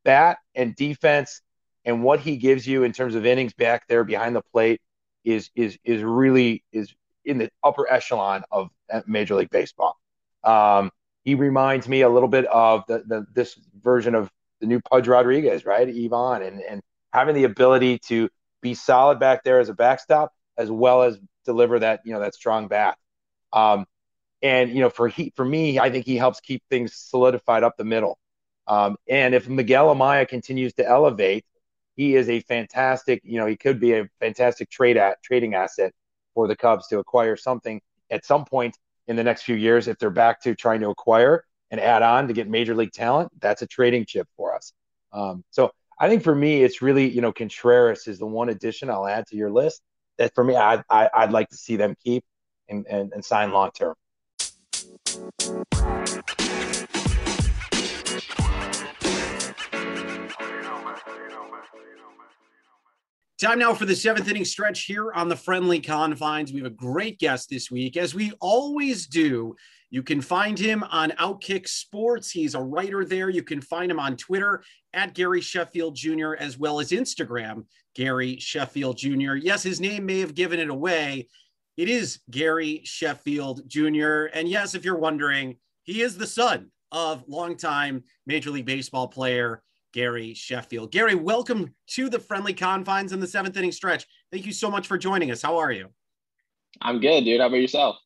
[0.02, 1.42] bat and defense
[1.84, 4.80] and what he gives you in terms of innings back there behind the plate
[5.24, 6.94] is is is really is
[7.26, 8.70] in the upper echelon of
[9.06, 9.94] Major League Baseball.
[10.42, 10.90] Um,
[11.24, 14.30] he reminds me a little bit of the, the this version of
[14.62, 15.86] the new Pudge Rodriguez, right?
[15.86, 16.80] Ivan and and
[17.12, 18.30] having the ability to
[18.62, 22.34] be solid back there as a backstop as well as deliver that you know that
[22.34, 22.96] strong bat.
[23.52, 23.84] Um,
[24.42, 27.76] and you know, for he for me, I think he helps keep things solidified up
[27.76, 28.18] the middle.
[28.66, 31.44] Um, and if Miguel Amaya continues to elevate,
[31.96, 33.22] he is a fantastic.
[33.24, 35.92] You know, he could be a fantastic trade at trading asset
[36.34, 38.76] for the Cubs to acquire something at some point
[39.08, 42.28] in the next few years if they're back to trying to acquire and add on
[42.28, 43.30] to get major league talent.
[43.40, 44.72] That's a trading chip for us.
[45.12, 48.90] Um, so I think for me, it's really you know Contreras is the one addition
[48.90, 49.82] I'll add to your list
[50.18, 52.24] that for me I, I would like to see them keep
[52.68, 53.94] and, and, and sign long term.
[63.38, 66.52] Time now for the seventh inning stretch here on the friendly confines.
[66.52, 69.54] We have a great guest this week, as we always do.
[69.90, 72.30] You can find him on Outkick Sports.
[72.30, 73.30] He's a writer there.
[73.30, 78.38] You can find him on Twitter at Gary Sheffield Jr., as well as Instagram, Gary
[78.38, 79.34] Sheffield Jr.
[79.34, 81.28] Yes, his name may have given it away.
[81.76, 84.28] It is Gary Sheffield Jr.
[84.32, 89.62] And yes, if you're wondering, he is the son of longtime Major League Baseball player
[89.92, 90.90] Gary Sheffield.
[90.90, 94.06] Gary, welcome to the friendly confines in the seventh inning stretch.
[94.32, 95.42] Thank you so much for joining us.
[95.42, 95.88] How are you?
[96.80, 97.42] I'm good, dude.
[97.42, 97.96] How about yourself?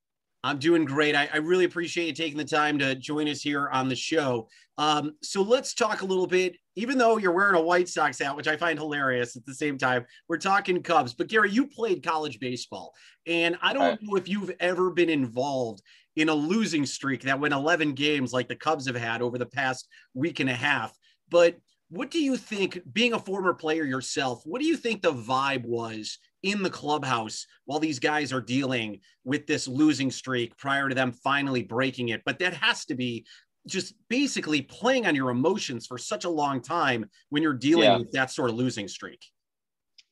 [0.42, 1.14] I'm doing great.
[1.14, 4.48] I, I, really appreciate you taking the time to join us here on the show.
[4.78, 6.56] Um, so let's talk a little bit.
[6.76, 9.76] Even though you're wearing a White Sox hat, which I find hilarious at the same
[9.76, 11.12] time, we're talking Cubs.
[11.12, 12.94] But Gary, you played college baseball,
[13.26, 15.82] and I don't know if you've ever been involved
[16.16, 19.46] in a losing streak that went 11 games like the Cubs have had over the
[19.46, 20.96] past week and a half.
[21.28, 21.56] But
[21.90, 25.66] what do you think, being a former player yourself, what do you think the vibe
[25.66, 30.94] was in the clubhouse while these guys are dealing with this losing streak prior to
[30.94, 32.22] them finally breaking it.
[32.24, 33.26] But that has to be
[33.66, 37.98] just basically playing on your emotions for such a long time when you're dealing yeah.
[37.98, 39.22] with that sort of losing streak.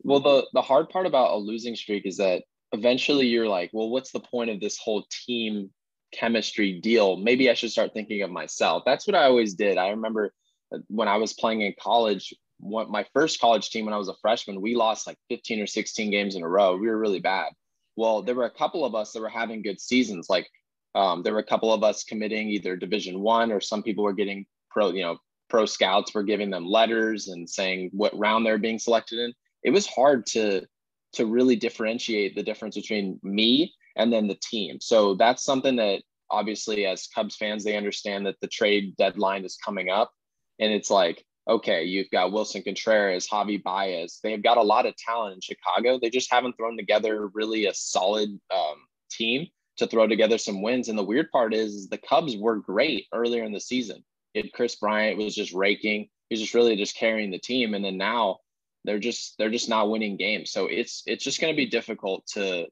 [0.03, 3.91] Well, the the hard part about a losing streak is that eventually you're like, well,
[3.91, 5.71] what's the point of this whole team
[6.13, 7.17] chemistry deal?
[7.17, 8.85] Maybe I should start thinking of myself.
[8.87, 9.79] That's what I always did.
[9.79, 10.33] I remember
[10.73, 14.09] uh, when I was playing in college, what my first college team when I was
[14.09, 16.77] a freshman, we lost like 15 or 16 games in a row.
[16.77, 17.53] We were really bad.
[17.97, 20.29] Well, there were a couple of us that were having good seasons.
[20.29, 20.49] Like
[20.95, 24.13] um, there were a couple of us committing either Division One or some people were
[24.13, 25.19] getting pro, you know,
[25.49, 29.33] pro scouts were giving them letters and saying what round they're being selected in.
[29.63, 30.67] It was hard to
[31.15, 34.79] to really differentiate the difference between me and then the team.
[34.81, 39.57] So that's something that obviously as Cubs fans they understand that the trade deadline is
[39.57, 40.13] coming up
[40.59, 44.21] and it's like okay, you've got Willson Contreras, Javi Baez.
[44.23, 45.99] They've got a lot of talent in Chicago.
[45.99, 48.77] They just haven't thrown together really a solid um,
[49.11, 49.47] team
[49.79, 50.89] to throw together some wins.
[50.89, 54.05] And the weird part is, is the Cubs were great earlier in the season.
[54.35, 56.09] It Kris Bryant was just raking.
[56.29, 57.75] He's just really just carrying the team.
[57.75, 58.39] And then now
[58.85, 60.53] they're just they're just not winning games.
[60.53, 62.67] So it's it's just going to be difficult to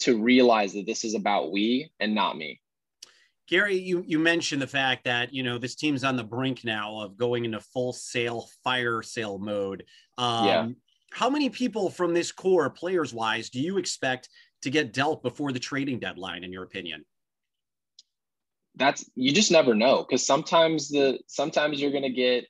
[0.00, 2.60] to realize that this is about we and not me.
[3.48, 7.00] Gary, you you mentioned the fact that you know this team's on the brink now
[7.00, 9.84] of going into full sale fire sale mode.
[10.18, 10.68] Um, yeah.
[11.12, 14.28] How many people from this core, players wise, do you expect
[14.62, 16.42] to get dealt before the trading deadline?
[16.42, 17.04] In your opinion?
[18.74, 22.46] That's you just never know because sometimes the sometimes you're going to get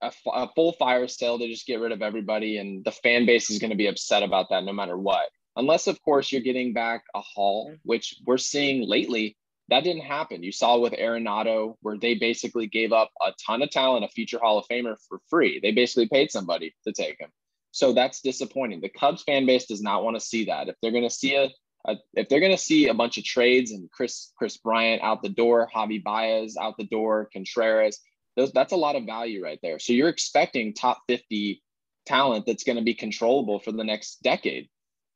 [0.00, 3.50] a, a full fire sale to just get rid of everybody, and the fan base
[3.50, 5.28] is going to be upset about that no matter what.
[5.56, 9.36] Unless, of course, you're getting back a haul, which we're seeing lately
[9.68, 10.42] that didn't happen.
[10.42, 14.38] You saw with Arenado, where they basically gave up a ton of talent, a future
[14.38, 15.58] Hall of Famer for free.
[15.60, 17.30] They basically paid somebody to take him.
[17.70, 18.80] So that's disappointing.
[18.80, 20.68] The Cubs fan base does not want to see that.
[20.68, 21.50] If they're going to see a,
[21.86, 25.22] a if they're going to see a bunch of trades and Kris Kris Bryant out
[25.22, 27.98] the door, Javi Baez out the door, Contreras,
[28.36, 29.78] those, that's a lot of value right there.
[29.78, 31.62] So you're expecting top 50
[32.06, 34.68] talent that's going to be controllable for the next decade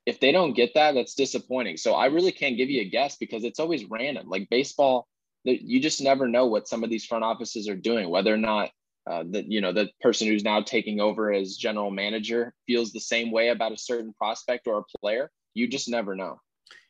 [0.09, 1.77] if they don't get that, that's disappointing.
[1.77, 4.27] So I really can't give you a guess because it's always random.
[4.27, 5.07] Like baseball,
[5.45, 8.71] you just never know what some of these front offices are doing, whether or not
[9.09, 13.01] uh, the you know the person who's now taking over as general manager feels the
[13.01, 15.31] same way about a certain prospect or a player.
[15.53, 16.41] You just never know.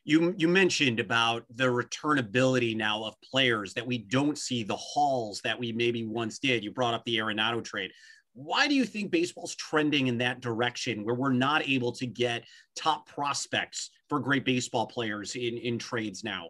[0.05, 5.41] You you mentioned about the returnability now of players that we don't see the hauls
[5.43, 6.63] that we maybe once did.
[6.63, 7.91] You brought up the Arenado trade.
[8.33, 12.45] Why do you think baseball's trending in that direction where we're not able to get
[12.75, 16.49] top prospects for great baseball players in, in trades now?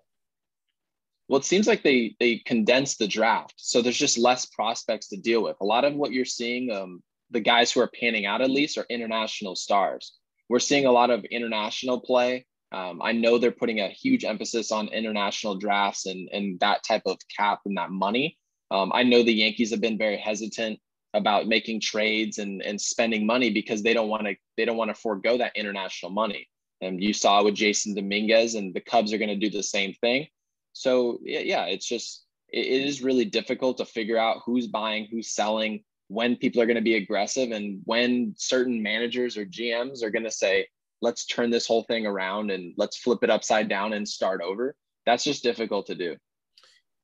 [1.28, 5.18] Well, it seems like they they condensed the draft, so there's just less prospects to
[5.18, 5.58] deal with.
[5.62, 8.80] A lot of what you're seeing, um, the guys who are panning out at least,
[8.80, 10.18] are international stars.
[10.50, 12.48] We're seeing a lot of international play.
[12.72, 17.04] Um, I know they're putting a huge emphasis on international drafts and and that type
[17.06, 18.36] of cap and that money.
[18.72, 20.80] Um, I know the Yankees have been very hesitant
[21.14, 24.94] about making trades and, and spending money because they don't want to they don't want
[24.94, 26.48] to forego that international money.
[26.82, 29.94] And you saw with Jasson Dominguez and the Cubs are going to do the same
[30.02, 30.28] thing.
[30.74, 35.32] So yeah, it's just it, it is really difficult to figure out who's buying, who's
[35.32, 40.10] selling, when people are going to be aggressive, and when certain managers or GMs are
[40.10, 40.68] going to say,
[41.02, 44.76] "Let's turn this whole thing around and let's flip it upside down and start over."
[45.06, 46.18] That's just difficult to do.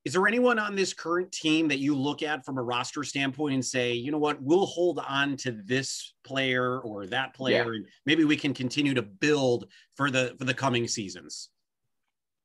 [0.05, 3.55] Is there anyone on this current team that you look at from a roster standpoint
[3.55, 7.77] and say, you know what, we'll hold on to this player or that player, yeah.
[7.77, 9.65] and maybe we can continue to build
[9.95, 11.49] for the for the coming seasons?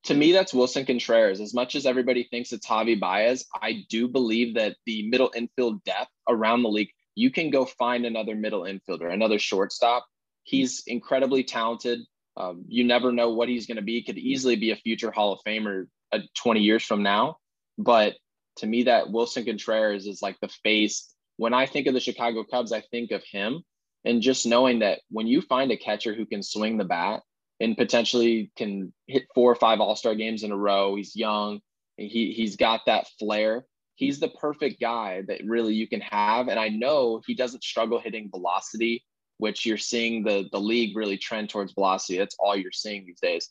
[0.04, 1.42] To me, that's Willson Contreras.
[1.42, 5.84] As much as everybody thinks it's Javi Baez, I do believe that the middle infield
[5.84, 10.06] depth around the league, you can go find another middle infielder, another shortstop.
[10.44, 12.00] He's incredibly talented.
[12.38, 14.02] Um, you never know what he's going to be.
[14.02, 17.36] Could easily be a future Hall of Famer uh, 20 years from now.
[17.80, 18.16] But
[18.56, 21.14] to me, that Willson Contreras is like the face.
[21.38, 23.62] When I think of the Chicago Cubs, I think of him.
[24.04, 27.22] And just knowing that when you find a catcher who can swing the bat
[27.58, 31.60] and potentially can hit four or five All Star games in a row, he's young,
[31.96, 33.64] he, he's got that flair.
[33.94, 36.48] He's the perfect guy that really you can have.
[36.48, 39.04] And I know he doesn't struggle hitting velocity,
[39.38, 42.18] which you're seeing the, the league really trend towards velocity.
[42.18, 43.48] That's all you're seeing these days.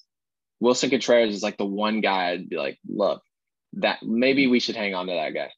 [0.59, 3.23] Willson Contreras is like the one guy I'd be like, look,
[3.73, 5.51] that maybe we should hang on to that guy.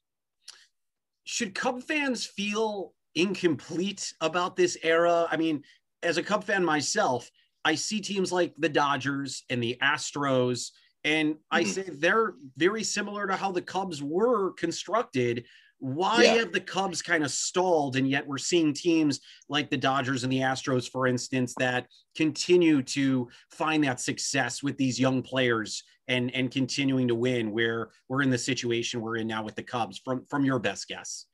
[1.24, 5.26] Should Cub fans feel incomplete about this era?
[5.30, 5.62] I mean,
[6.02, 7.30] as a Cub fan myself,
[7.64, 10.70] I see teams like the Dodgers and the Astros,
[11.04, 11.70] and I mm-hmm.
[11.70, 15.44] say they're very similar to how the Cubs were constructed
[15.82, 16.34] why yeah.
[16.34, 17.96] have the Cubs kind of stalled?
[17.96, 19.18] And yet we're seeing teams
[19.48, 24.78] like the Dodgers and the Astros, for instance, that continue to find that success with
[24.78, 29.26] these young players and, and continuing to win where we're in the situation we're in
[29.26, 31.26] now with the Cubs from, from your best guess.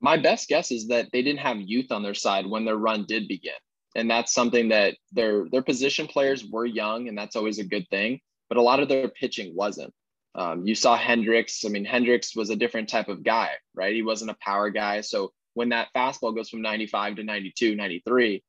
[0.00, 3.04] My best guess is that they didn't have youth on their side when their run
[3.04, 3.54] did begin.
[3.96, 7.88] And that's something that their their position players were young, and that's always a good
[7.90, 8.20] thing.
[8.48, 9.92] But a lot of their pitching wasn't.
[10.34, 11.64] Um, you saw Hendricks.
[11.64, 13.94] I mean, Hendricks was a different type of guy, right?
[13.94, 15.00] He wasn't a power guy.
[15.00, 18.42] So when that fastball goes from 95 to 92, 93,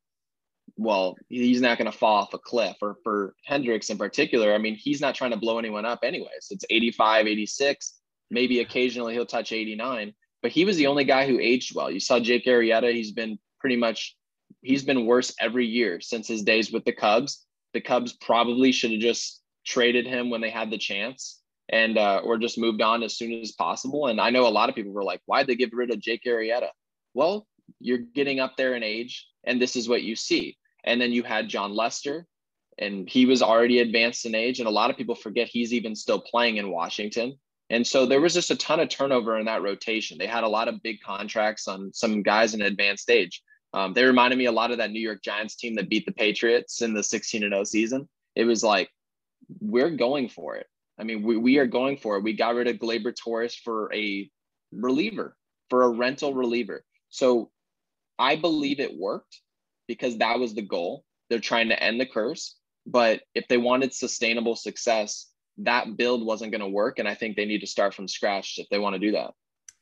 [0.76, 2.76] well, he's not going to fall off a cliff.
[2.82, 6.48] Or for Hendricks in particular, I mean, he's not trying to blow anyone up anyways.
[6.50, 7.94] It's 85, 86.
[8.30, 10.12] Maybe occasionally he'll touch 89,
[10.42, 11.90] but he was the only guy who aged well.
[11.90, 12.92] You saw Jake Arrieta.
[12.92, 14.16] He's been pretty much,
[14.62, 17.46] he's been worse every year since his days with the Cubs.
[17.72, 22.20] The Cubs probably should have just traded him when they had the chance and uh,
[22.24, 24.06] or just moved on as soon as possible.
[24.06, 26.24] And I know a lot of people were like, "Why'd they get rid of Jake
[26.24, 26.68] Arrieta?"
[27.14, 27.46] Well,
[27.80, 30.56] you're getting up there in age, and this is what you see.
[30.84, 32.26] And then you had Jon Lester,
[32.78, 34.60] and he was already advanced in age.
[34.60, 37.38] And a lot of people forget he's even still playing in Washington.
[37.68, 40.18] And so there was just a ton of turnover in that rotation.
[40.18, 43.42] They had a lot of big contracts on some guys in advanced age.
[43.72, 46.12] Um, they reminded me a lot of that New York Giants team that beat the
[46.12, 48.08] Patriots in the 16 0 season.
[48.36, 48.88] It was like,
[49.60, 50.66] we're going for it.
[50.98, 52.22] I mean, we, we are going for it.
[52.22, 54.30] We got rid of Gleyber Torres for a
[54.72, 55.36] reliever,
[55.68, 56.84] for a rental reliever.
[57.10, 57.50] So
[58.18, 59.40] I believe it worked
[59.86, 61.04] because that was the goal.
[61.28, 62.56] They're trying to end the curse.
[62.86, 66.98] But if they wanted sustainable success, that build wasn't going to work.
[66.98, 69.32] And I think they need to start from scratch if they want to do that.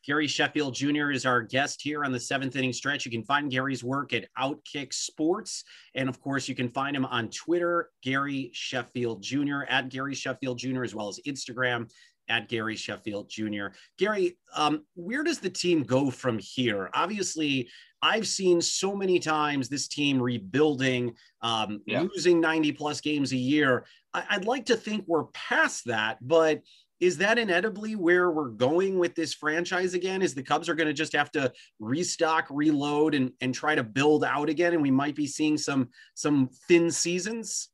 [0.06, 1.10] Gary Sheffield Jr.
[1.10, 3.04] is our guest here on the seventh inning stretch.
[3.04, 5.64] You can find Gary's work at Outkick Sports.
[5.94, 10.58] And of course, you can find him on Twitter, Gary Sheffield Jr., at Gary Sheffield
[10.58, 11.90] Jr., as well as Instagram
[12.28, 13.66] at Gary Sheffield Jr.
[13.98, 16.90] Gary, um, where does the team go from here?
[16.94, 17.68] Obviously,
[18.02, 22.02] I've seen so many times this team rebuilding, um, yeah.
[22.02, 23.86] losing 90 plus games a year.
[24.12, 26.62] I- would like to think we're past that, but
[27.04, 30.22] is that inevitably where we're going with this franchise again?
[30.22, 33.84] Is the Cubs are going to just have to restock, reload, and and try to
[33.84, 37.68] build out again, and we might be seeing some some thin seasons?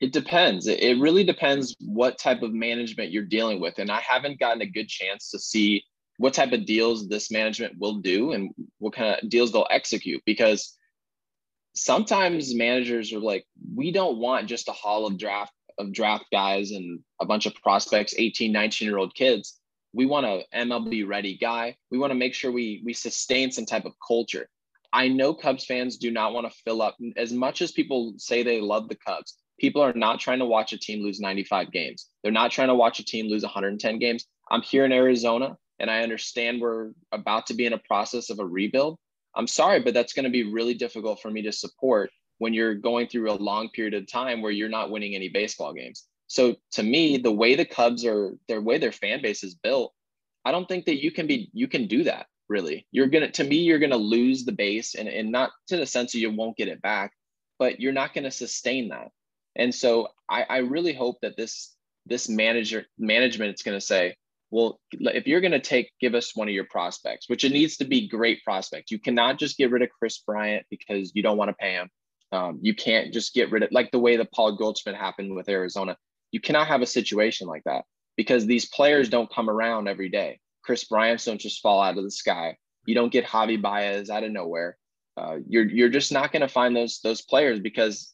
[0.00, 0.66] It depends.
[0.68, 3.78] It really depends what type of management you're dealing with.
[3.78, 5.82] And I haven't gotten a good chance to see
[6.18, 10.22] what type of deals this management will do and what kind of deals they'll execute
[10.26, 10.76] because
[11.74, 13.44] sometimes managers are like,
[13.74, 17.54] we don't want just a haul of draft of draft guys and a bunch of
[17.56, 19.58] prospects, 18, 19 year old kids.
[19.92, 21.76] We want a MLB ready guy.
[21.90, 24.48] We want to make sure we we sustain some type of culture.
[24.92, 28.42] I know Cubs fans do not want to fill up as much as people say
[28.42, 32.08] they love the Cubs people are not trying to watch a team lose 95 games.
[32.22, 34.26] They're not trying to watch a team lose 110 games.
[34.50, 38.38] I'm here in Arizona and I understand we're about to be in a process of
[38.38, 38.98] a rebuild.
[39.34, 42.74] I'm sorry, but that's going to be really difficult for me to support when you're
[42.74, 46.04] going through a long period of time where you're not winning any baseball games.
[46.26, 49.92] So to me, the way the Cubs are, their way their fan base is built,
[50.44, 52.86] I don't think that you can be, you can do that really.
[52.90, 56.12] You're going to, me, you're to lose the base and, and not to the sense
[56.12, 57.12] that you won't get it back,
[57.58, 59.08] but you're not to sustain that.
[59.56, 61.74] And so I, I really hope that this
[62.06, 64.14] this manager management is to say,
[64.50, 67.84] well, if you're to take give us one of your prospects, which it needs to
[67.84, 68.90] be great prospect.
[68.90, 71.88] You cannot just get rid of Kris Bryant because you don't want to pay him.
[72.34, 75.48] Um, you can't just get rid of like the way the Paul Goldschmidt happened with
[75.48, 75.96] Arizona.
[76.32, 77.84] You cannot have a situation like that
[78.16, 80.40] because these players don't come around every day.
[80.64, 82.56] Kris Bryant don't just fall out of the sky.
[82.86, 84.76] You don't get Javi Baez out of nowhere.
[85.16, 88.12] Uh, you're you're just not going to find those those players because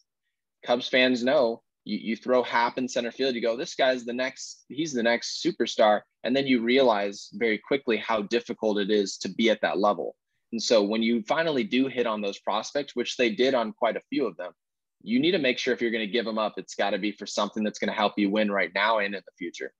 [0.67, 4.13] Cubs fans know you, you throw Happ in center field, you go, this guy's the
[4.13, 6.03] next, he's the next superstar.
[6.25, 10.15] And then you realize very quickly how difficult it is to be at that level.
[10.53, 13.97] And so when you finally do hit on those prospects, which they did on quite
[13.97, 14.53] a few of them,
[15.03, 16.99] you need to make sure if you're going to give them up, it's got to
[16.99, 19.73] be for something that's going to help you win right now and in the future.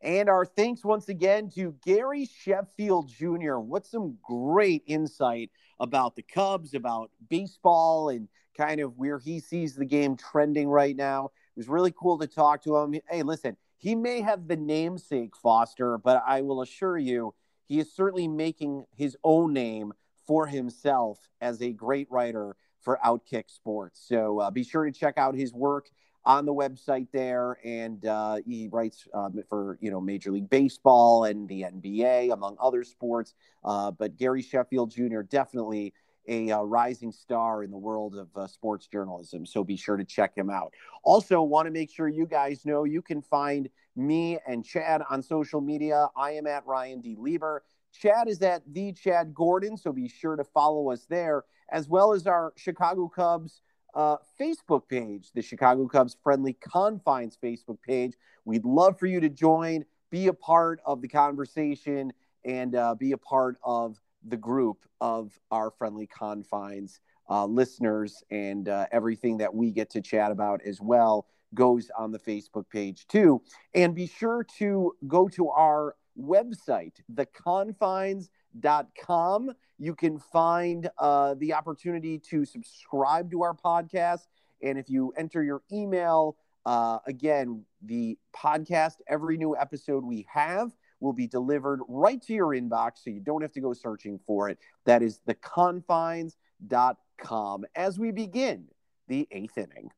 [0.00, 3.56] And our thanks once again to Gary Sheffield Jr.
[3.56, 5.50] What some great insight
[5.80, 10.96] about the Cubs, about baseball, and kind of where he sees the game trending right
[10.96, 11.26] now.
[11.26, 12.94] It was really cool to talk to him.
[13.08, 17.34] Hey, listen, he may have the namesake Foster, but I will assure you,
[17.68, 19.92] he is certainly making his own name
[20.26, 24.02] for himself as a great writer for Outkick Sports.
[24.06, 25.88] So uh, be sure to check out his work
[26.24, 31.24] on the website there, and uh, he writes um, for you know Major League Baseball
[31.24, 33.34] and the NBA, among other sports.
[33.64, 35.22] Uh, but Gary Sheffield Jr.
[35.22, 35.94] definitely
[36.28, 39.46] a uh, rising star in the world of uh, sports journalism.
[39.46, 40.74] So be sure to check him out.
[41.02, 45.22] Also, want to make sure you guys know you can find me and Chad on
[45.22, 46.08] social media.
[46.16, 47.16] I am at Ryan D.
[47.18, 47.64] Lieber.
[47.92, 52.12] Chad is at the Chad Gordon, so be sure to follow us there, as well
[52.12, 53.62] as our Chicago Cubs
[53.94, 58.14] uh, Facebook page, the Chicago Cubs Friendly Confines Facebook page.
[58.44, 62.12] We'd love for you to join, be a part of the conversation,
[62.44, 68.68] and uh, be a part of the group of our friendly confines uh, listeners and
[68.68, 73.06] uh, everything that we get to chat about as well goes on the Facebook page
[73.08, 73.40] too.
[73.74, 79.52] And be sure to go to our website, theconfines.com.
[79.78, 84.26] You can find uh, the opportunity to subscribe to our podcast.
[84.62, 86.36] And if you enter your email,
[86.66, 92.48] uh, again, the podcast, every new episode we have will be delivered right to your
[92.48, 94.58] inbox so you don't have to go searching for it.
[94.84, 98.66] That is theconfines.com as we begin
[99.06, 99.90] the eighth inning.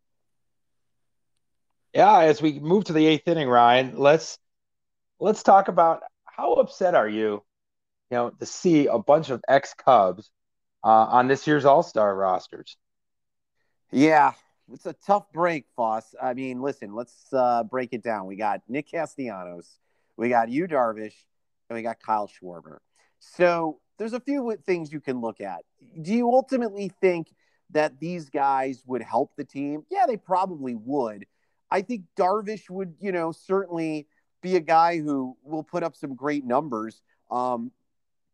[1.92, 4.38] Yeah, as we move to the eighth inning, Ryan, let's
[5.18, 7.42] let's talk about how upset are you,
[8.10, 10.30] you know, to see a bunch of ex Cubs
[10.84, 12.76] uh, on this year's All Star rosters.
[13.90, 14.32] Yeah,
[14.72, 16.14] it's a tough break, Foss.
[16.22, 18.26] I mean, listen, let's uh, break it down.
[18.26, 19.80] We got Nick Castellanos,
[20.16, 21.14] we got Yu Darvish,
[21.68, 22.78] and we got Kyle Schwarber.
[23.18, 25.62] So there's a few things you can look at.
[26.00, 27.34] Do you ultimately think
[27.70, 29.84] that these guys would help the team?
[29.90, 31.26] Yeah, they probably would.
[31.70, 34.06] I think Darvish would, you know, certainly
[34.42, 37.02] be a guy who will put up some great numbers.
[37.30, 37.70] Um,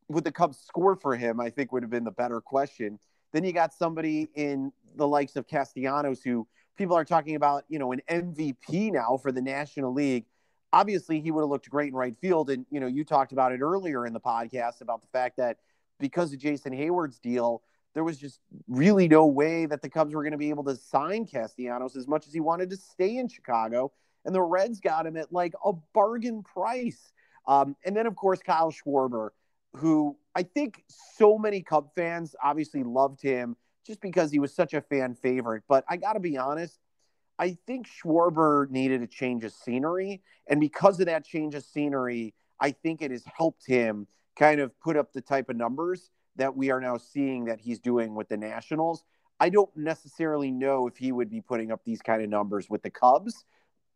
[0.08, 1.40] would the Cubs score for him?
[1.40, 2.98] I think would have been the better question.
[3.32, 7.78] Then you got somebody in the likes of Castellanos who people are talking about, you
[7.78, 10.24] know, an MVP now for the National League.
[10.72, 12.50] Obviously, he would have looked great in right field.
[12.50, 15.58] And, you know, you talked about it earlier in the podcast about the fact that
[15.98, 17.62] because of Jason Heyward's deal,
[17.96, 20.76] there was just really no way that the Cubs were going to be able to
[20.76, 23.90] sign Castellanos as much as he wanted to stay in Chicago.
[24.26, 27.10] And the Reds got him at like a bargain price.
[27.48, 29.30] Um, and then, of course, Kyle Schwarber,
[29.76, 30.84] who I think
[31.16, 35.62] so many Cub fans obviously loved him just because he was such a fan favorite.
[35.66, 36.78] But I got to be honest,
[37.38, 40.20] I think Schwarber needed a change of scenery.
[40.46, 44.06] And because of that change of scenery, I think it has helped him
[44.38, 47.78] kind of put up the type of numbers that we are now seeing that he's
[47.78, 49.04] doing with the Nationals.
[49.38, 52.82] I don't necessarily know if he would be putting up these kind of numbers with
[52.82, 53.44] the Cubs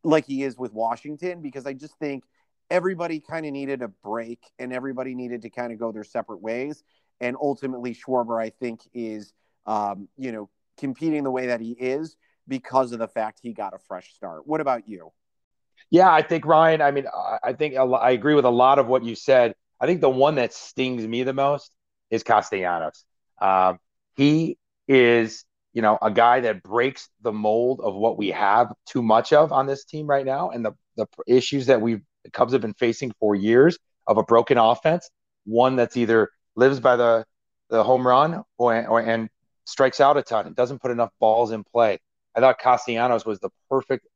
[0.05, 2.25] like he is with Washington because I just think
[2.71, 6.41] everybody kind of needed a break and everybody needed to kind of go their separate
[6.41, 6.83] ways.
[7.21, 9.33] And ultimately, Schwarber, I think, is,
[9.67, 12.17] um, you know, competing the way that he is
[12.49, 14.47] because of the fact he got a fresh start.
[14.47, 15.13] What about you?
[15.91, 16.81] Yeah, I think Ryan.
[16.81, 17.07] I mean,
[17.43, 19.55] I think I agree with a lot of what you said.
[19.81, 21.71] I think the one that stings me the most
[22.11, 23.05] is Castellanos.
[23.41, 23.79] Um,
[24.17, 24.59] he
[24.89, 29.33] is, you know, a guy that breaks the mold of what we have too much
[29.33, 32.61] of on this team right now, and the the issues that we the Cubs have
[32.61, 35.09] been facing for years of a broken offense.
[35.45, 37.25] One that's either lives by the
[37.71, 39.31] the home run or, or and
[39.65, 41.99] strikes out a ton and doesn't put enough balls in play.
[42.35, 44.07] I thought Castellanos was the perfect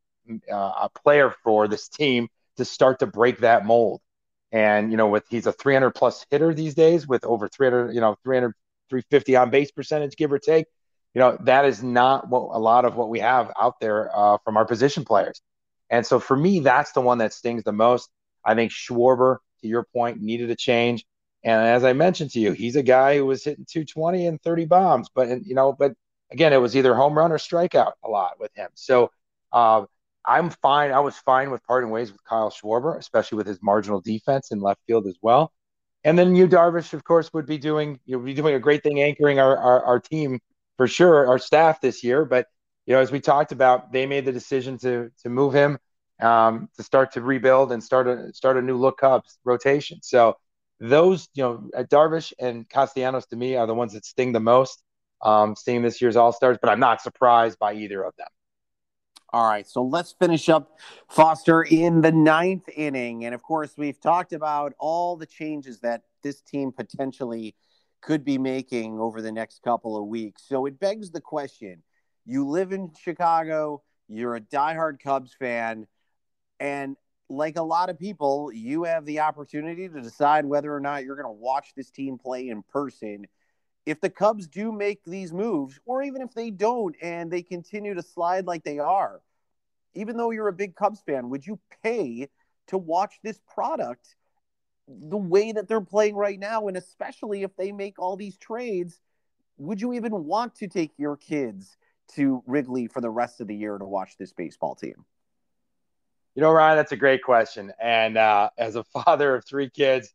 [0.53, 4.01] uh, player for this team to start to break that mold.
[4.55, 8.01] And, you know, with he's a 300 plus hitter these days with over 300, you
[8.01, 8.55] know, 300,
[8.89, 10.67] 350 on base percentage, give or take.
[11.13, 14.39] You know, that is not what a lot of what we have out there uh,
[14.45, 15.41] from our position players.
[15.91, 18.09] And so for me, that's the one that stings the most.
[18.45, 21.05] I think Schwarber, to your point, needed a change.
[21.43, 24.67] And as I mentioned to you, he's a guy who was hitting 220 and 30
[24.67, 25.95] bombs, but you know, but
[26.31, 28.71] again, it was either home run or strikeout a lot with him.
[28.75, 29.11] So
[29.53, 29.85] uh,
[30.27, 30.93] I'm fine.
[30.93, 34.61] I was fine with parting ways with Kyle Schwarber, especially with his marginal defense in
[34.61, 35.53] left field as well.
[36.05, 38.83] And then Yu Darvish, of course, would be doing you know, be doing a great
[38.83, 40.41] thing anchoring our, our, our team
[40.77, 42.25] for sure, our staff this year.
[42.25, 42.47] But
[42.87, 45.79] you know, as we talked about, they made the decision to to move him
[46.21, 50.01] um, to start to rebuild and start a start a new look Cubs rotation.
[50.03, 50.37] So
[50.81, 54.83] those, you know, Darvish and Castellanos to me are the ones that sting the most.
[55.23, 58.27] Um, seeing this year's All Stars, but I'm not surprised by either of them.
[59.35, 60.79] All right, so let's finish up
[61.09, 63.25] Foster in the ninth inning.
[63.25, 67.57] And of course, we've talked about all the changes that this team potentially
[68.01, 70.45] could be making over the next couple of weeks.
[70.47, 71.83] So it begs the question
[72.25, 75.89] you live in Chicago, you're a diehard Cubs fan,
[76.61, 76.97] and
[77.29, 81.17] like a lot of people, you have the opportunity to decide whether or not you're
[81.17, 83.27] going to watch this team play in person.
[83.87, 87.95] If the Cubs do make these moves, or even if they don't and they continue
[87.95, 89.21] to slide like they are,
[89.95, 92.29] even though you're a big Cubs fan, would you pay
[92.69, 94.17] to watch this product
[94.89, 96.69] the way that they're playing right now?
[96.69, 99.01] And especially if they make all these trades,
[99.59, 101.77] would you even want to take your kids
[102.15, 105.05] to Wrigley for the rest of the year to watch this baseball team?
[106.35, 107.73] You know, Ryan, that's a great question.
[107.81, 110.13] And uh, as a father of three kids,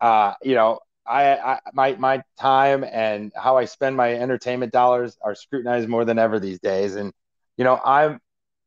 [0.00, 5.16] uh, you know, I, I my my time and how I spend my entertainment dollars
[5.22, 6.96] are scrutinized more than ever these days.
[6.96, 7.12] And
[7.56, 8.20] you know, I'm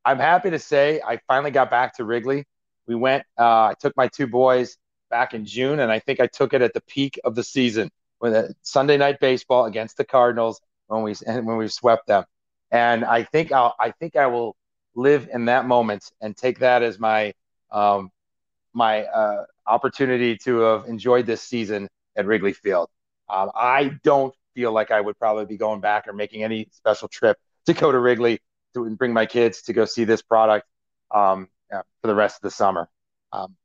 [0.05, 2.45] I'm happy to say I finally got back to Wrigley.
[2.87, 3.23] We went.
[3.37, 4.77] Uh, I took my two boys
[5.09, 7.89] back in June, and I think I took it at the peak of the season
[8.19, 12.23] with a Sunday night baseball against the Cardinals when we when we swept them.
[12.71, 14.55] And I think I'll I think I will
[14.95, 17.33] live in that moment and take that as my
[17.71, 18.11] um,
[18.73, 22.89] my uh, opportunity to have enjoyed this season at Wrigley Field.
[23.29, 27.07] Um, I don't feel like I would probably be going back or making any special
[27.07, 27.37] trip
[27.67, 28.39] to go to Wrigley
[28.73, 30.67] to bring my kids to go see this product
[31.13, 32.89] um, yeah, for the rest of the summer.
[33.31, 33.55] Um,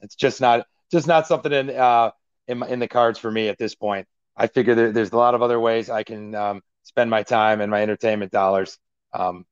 [0.00, 2.10] it's just not just not something in uh,
[2.48, 4.06] in, in the cards for me at this point.
[4.36, 7.60] I figure there, there's a lot of other ways I can um, spend my time
[7.60, 8.78] and my entertainment dollars
[9.12, 9.44] um,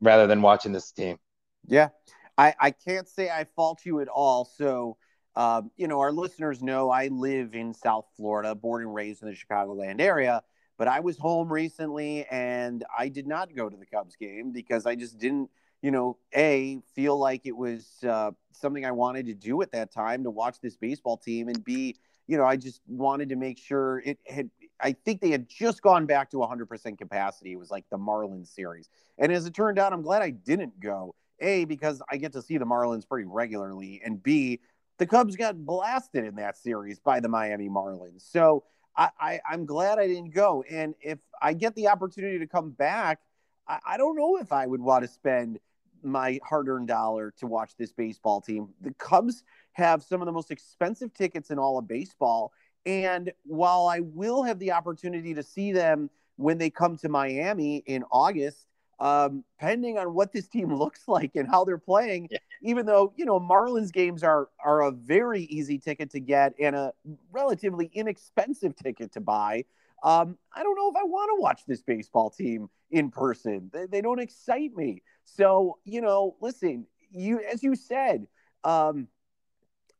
[0.00, 1.18] rather than watching this team.
[1.66, 1.88] Yeah,
[2.36, 4.44] I, I can't say I fault you at all.
[4.44, 4.96] So,
[5.36, 9.28] um, you know, our listeners know I live in South Florida, born and raised in
[9.28, 10.42] the Chicagoland area.
[10.76, 14.86] But I was home recently and I did not go to the Cubs game because
[14.86, 15.50] I just didn't,
[15.82, 19.92] you know, A, feel like it was uh, something I wanted to do at that
[19.92, 21.48] time to watch this baseball team.
[21.48, 25.30] And B, you know, I just wanted to make sure it had, I think they
[25.30, 27.52] had just gone back to 100% capacity.
[27.52, 28.88] It was like the Marlins series.
[29.18, 31.14] And as it turned out, I'm glad I didn't go.
[31.40, 34.00] A, because I get to see the Marlins pretty regularly.
[34.04, 34.60] And B,
[34.98, 38.30] the Cubs got blasted in that series by the Miami Marlins.
[38.30, 38.64] So
[38.96, 40.64] I, I, am glad I didn't go.
[40.70, 43.20] And if I get the opportunity to come back,
[43.66, 45.58] I, I don't know if I would want to spend
[46.02, 48.68] my hard earned dollar to watch this baseball team.
[48.82, 49.42] The Cubs
[49.72, 52.52] have some of the most expensive tickets in all of baseball.
[52.86, 57.78] And while I will have the opportunity to see them when they come to Miami
[57.86, 58.66] in August,
[59.00, 62.28] um, depending on what this team looks like and how they're playing.
[62.30, 62.38] Yeah.
[62.64, 66.74] Even though you know Marlins games are are a very easy ticket to get and
[66.74, 66.92] a
[67.30, 69.64] relatively inexpensive ticket to buy.
[70.02, 73.70] Um, I don't know if I want to watch this baseball team in person.
[73.72, 75.02] They, they, don't excite me.
[75.24, 78.26] So you know, listen, you as you said,
[78.64, 79.08] um,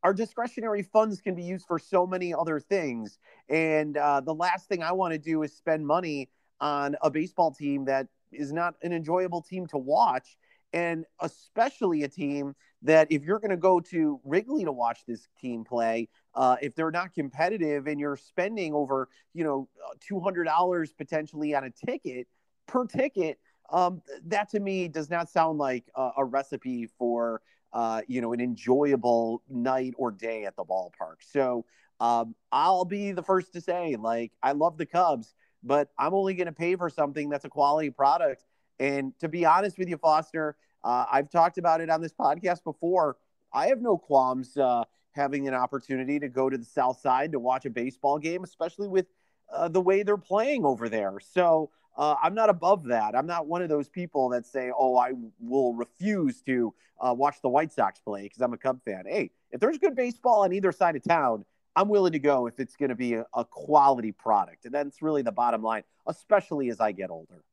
[0.03, 4.67] our discretionary funds can be used for so many other things, and uh, the last
[4.67, 8.75] thing I want to do is spend money on a baseball team that is not
[8.81, 10.37] an enjoyable team to watch.
[10.75, 15.29] And especially a team that, if you're going to go to Wrigley to watch this
[15.39, 19.69] team play, uh, if they're not competitive and you're spending over, you know,
[20.11, 22.27] $200 potentially on a ticket
[22.67, 28.01] per ticket, um, that to me does not sound like a, a recipe for, uh,
[28.09, 31.21] you know, an enjoyable night or day at the ballpark.
[31.21, 31.65] So
[32.01, 35.33] um, I'll be the first to say, like, I love the Cubs
[35.65, 38.45] but I'm only going to pay for something that's a quality product.
[38.79, 42.63] And to be honest with you, Foster, uh, I've talked about it on this podcast
[42.63, 43.17] before.
[43.53, 47.39] I have no qualms uh, having an opportunity to go to the South Side to
[47.39, 49.07] watch a baseball game, especially with
[49.51, 51.19] uh, the way they're playing over there.
[51.19, 53.15] So uh, I'm not above that.
[53.15, 57.37] I'm not one of those people that say, "Oh, I will refuse to uh, watch
[57.41, 60.51] the White Sox play because I'm a Cub fan." Hey, if there's good baseball on
[60.51, 61.45] either side of town,
[61.75, 64.65] I'm willing to go if it's going to be a, a quality product.
[64.65, 67.43] And that's really the bottom line, especially as I get older.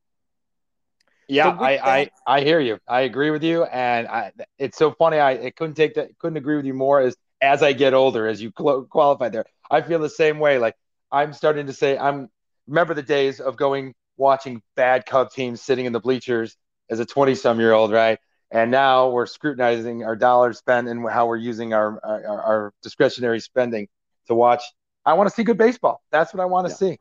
[1.32, 2.78] Yeah, I, that, I I hear you.
[2.86, 5.18] I agree with you, and I, it's so funny.
[5.18, 6.10] I, I couldn't take that.
[6.18, 7.00] Couldn't agree with you more.
[7.00, 10.58] As as I get older, as you qualify there, I feel the same way.
[10.58, 10.74] Like
[11.10, 12.28] I'm starting to say, I'm
[12.66, 16.56] remember the days of going watching bad Cub teams sitting in the bleachers
[16.90, 18.18] as a 20 some year old, right?
[18.50, 23.40] And now we're scrutinizing our dollars spent and how we're using our, our, our discretionary
[23.40, 23.88] spending
[24.26, 24.62] to watch.
[25.06, 26.02] I want to see good baseball.
[26.10, 26.76] That's what I want to yeah.
[26.76, 26.98] see.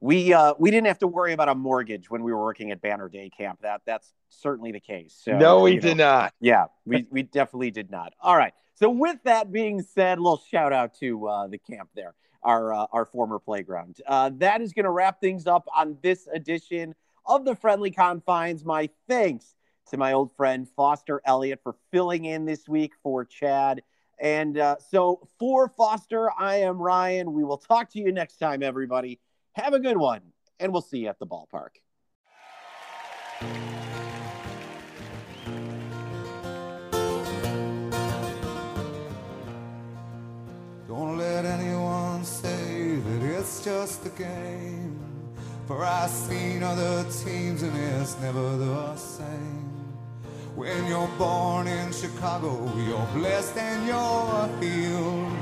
[0.00, 2.80] We uh, we didn't have to worry about a mortgage when we were working at
[2.80, 3.60] Banner Day Camp.
[3.62, 5.18] That that's certainly the case.
[5.22, 6.34] So, no, we did know, not.
[6.40, 8.14] Yeah, we we definitely did not.
[8.20, 8.54] All right.
[8.76, 12.72] So with that being said, a little shout out to uh, the camp there, our
[12.72, 14.00] uh, our former playground.
[14.06, 16.94] Uh, that is going to wrap things up on this edition
[17.26, 18.64] of the Friendly Confines.
[18.64, 19.54] My thanks
[19.90, 23.82] to my old friend Foster Elliott for filling in this week for Chad.
[24.18, 27.32] And uh, so for Foster, I am Ryan.
[27.32, 29.18] We will talk to you next time, everybody.
[29.54, 30.20] Have a good one,
[30.60, 31.70] and we'll see you at the ballpark.
[40.86, 45.00] Don't let anyone say that it's just a game.
[45.66, 49.70] For I've seen other teams and it's never the same.
[50.54, 55.32] When you're born in Chicago, you're blessed and you're healed.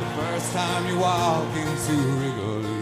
[0.00, 2.73] The first time you walk into Wrigley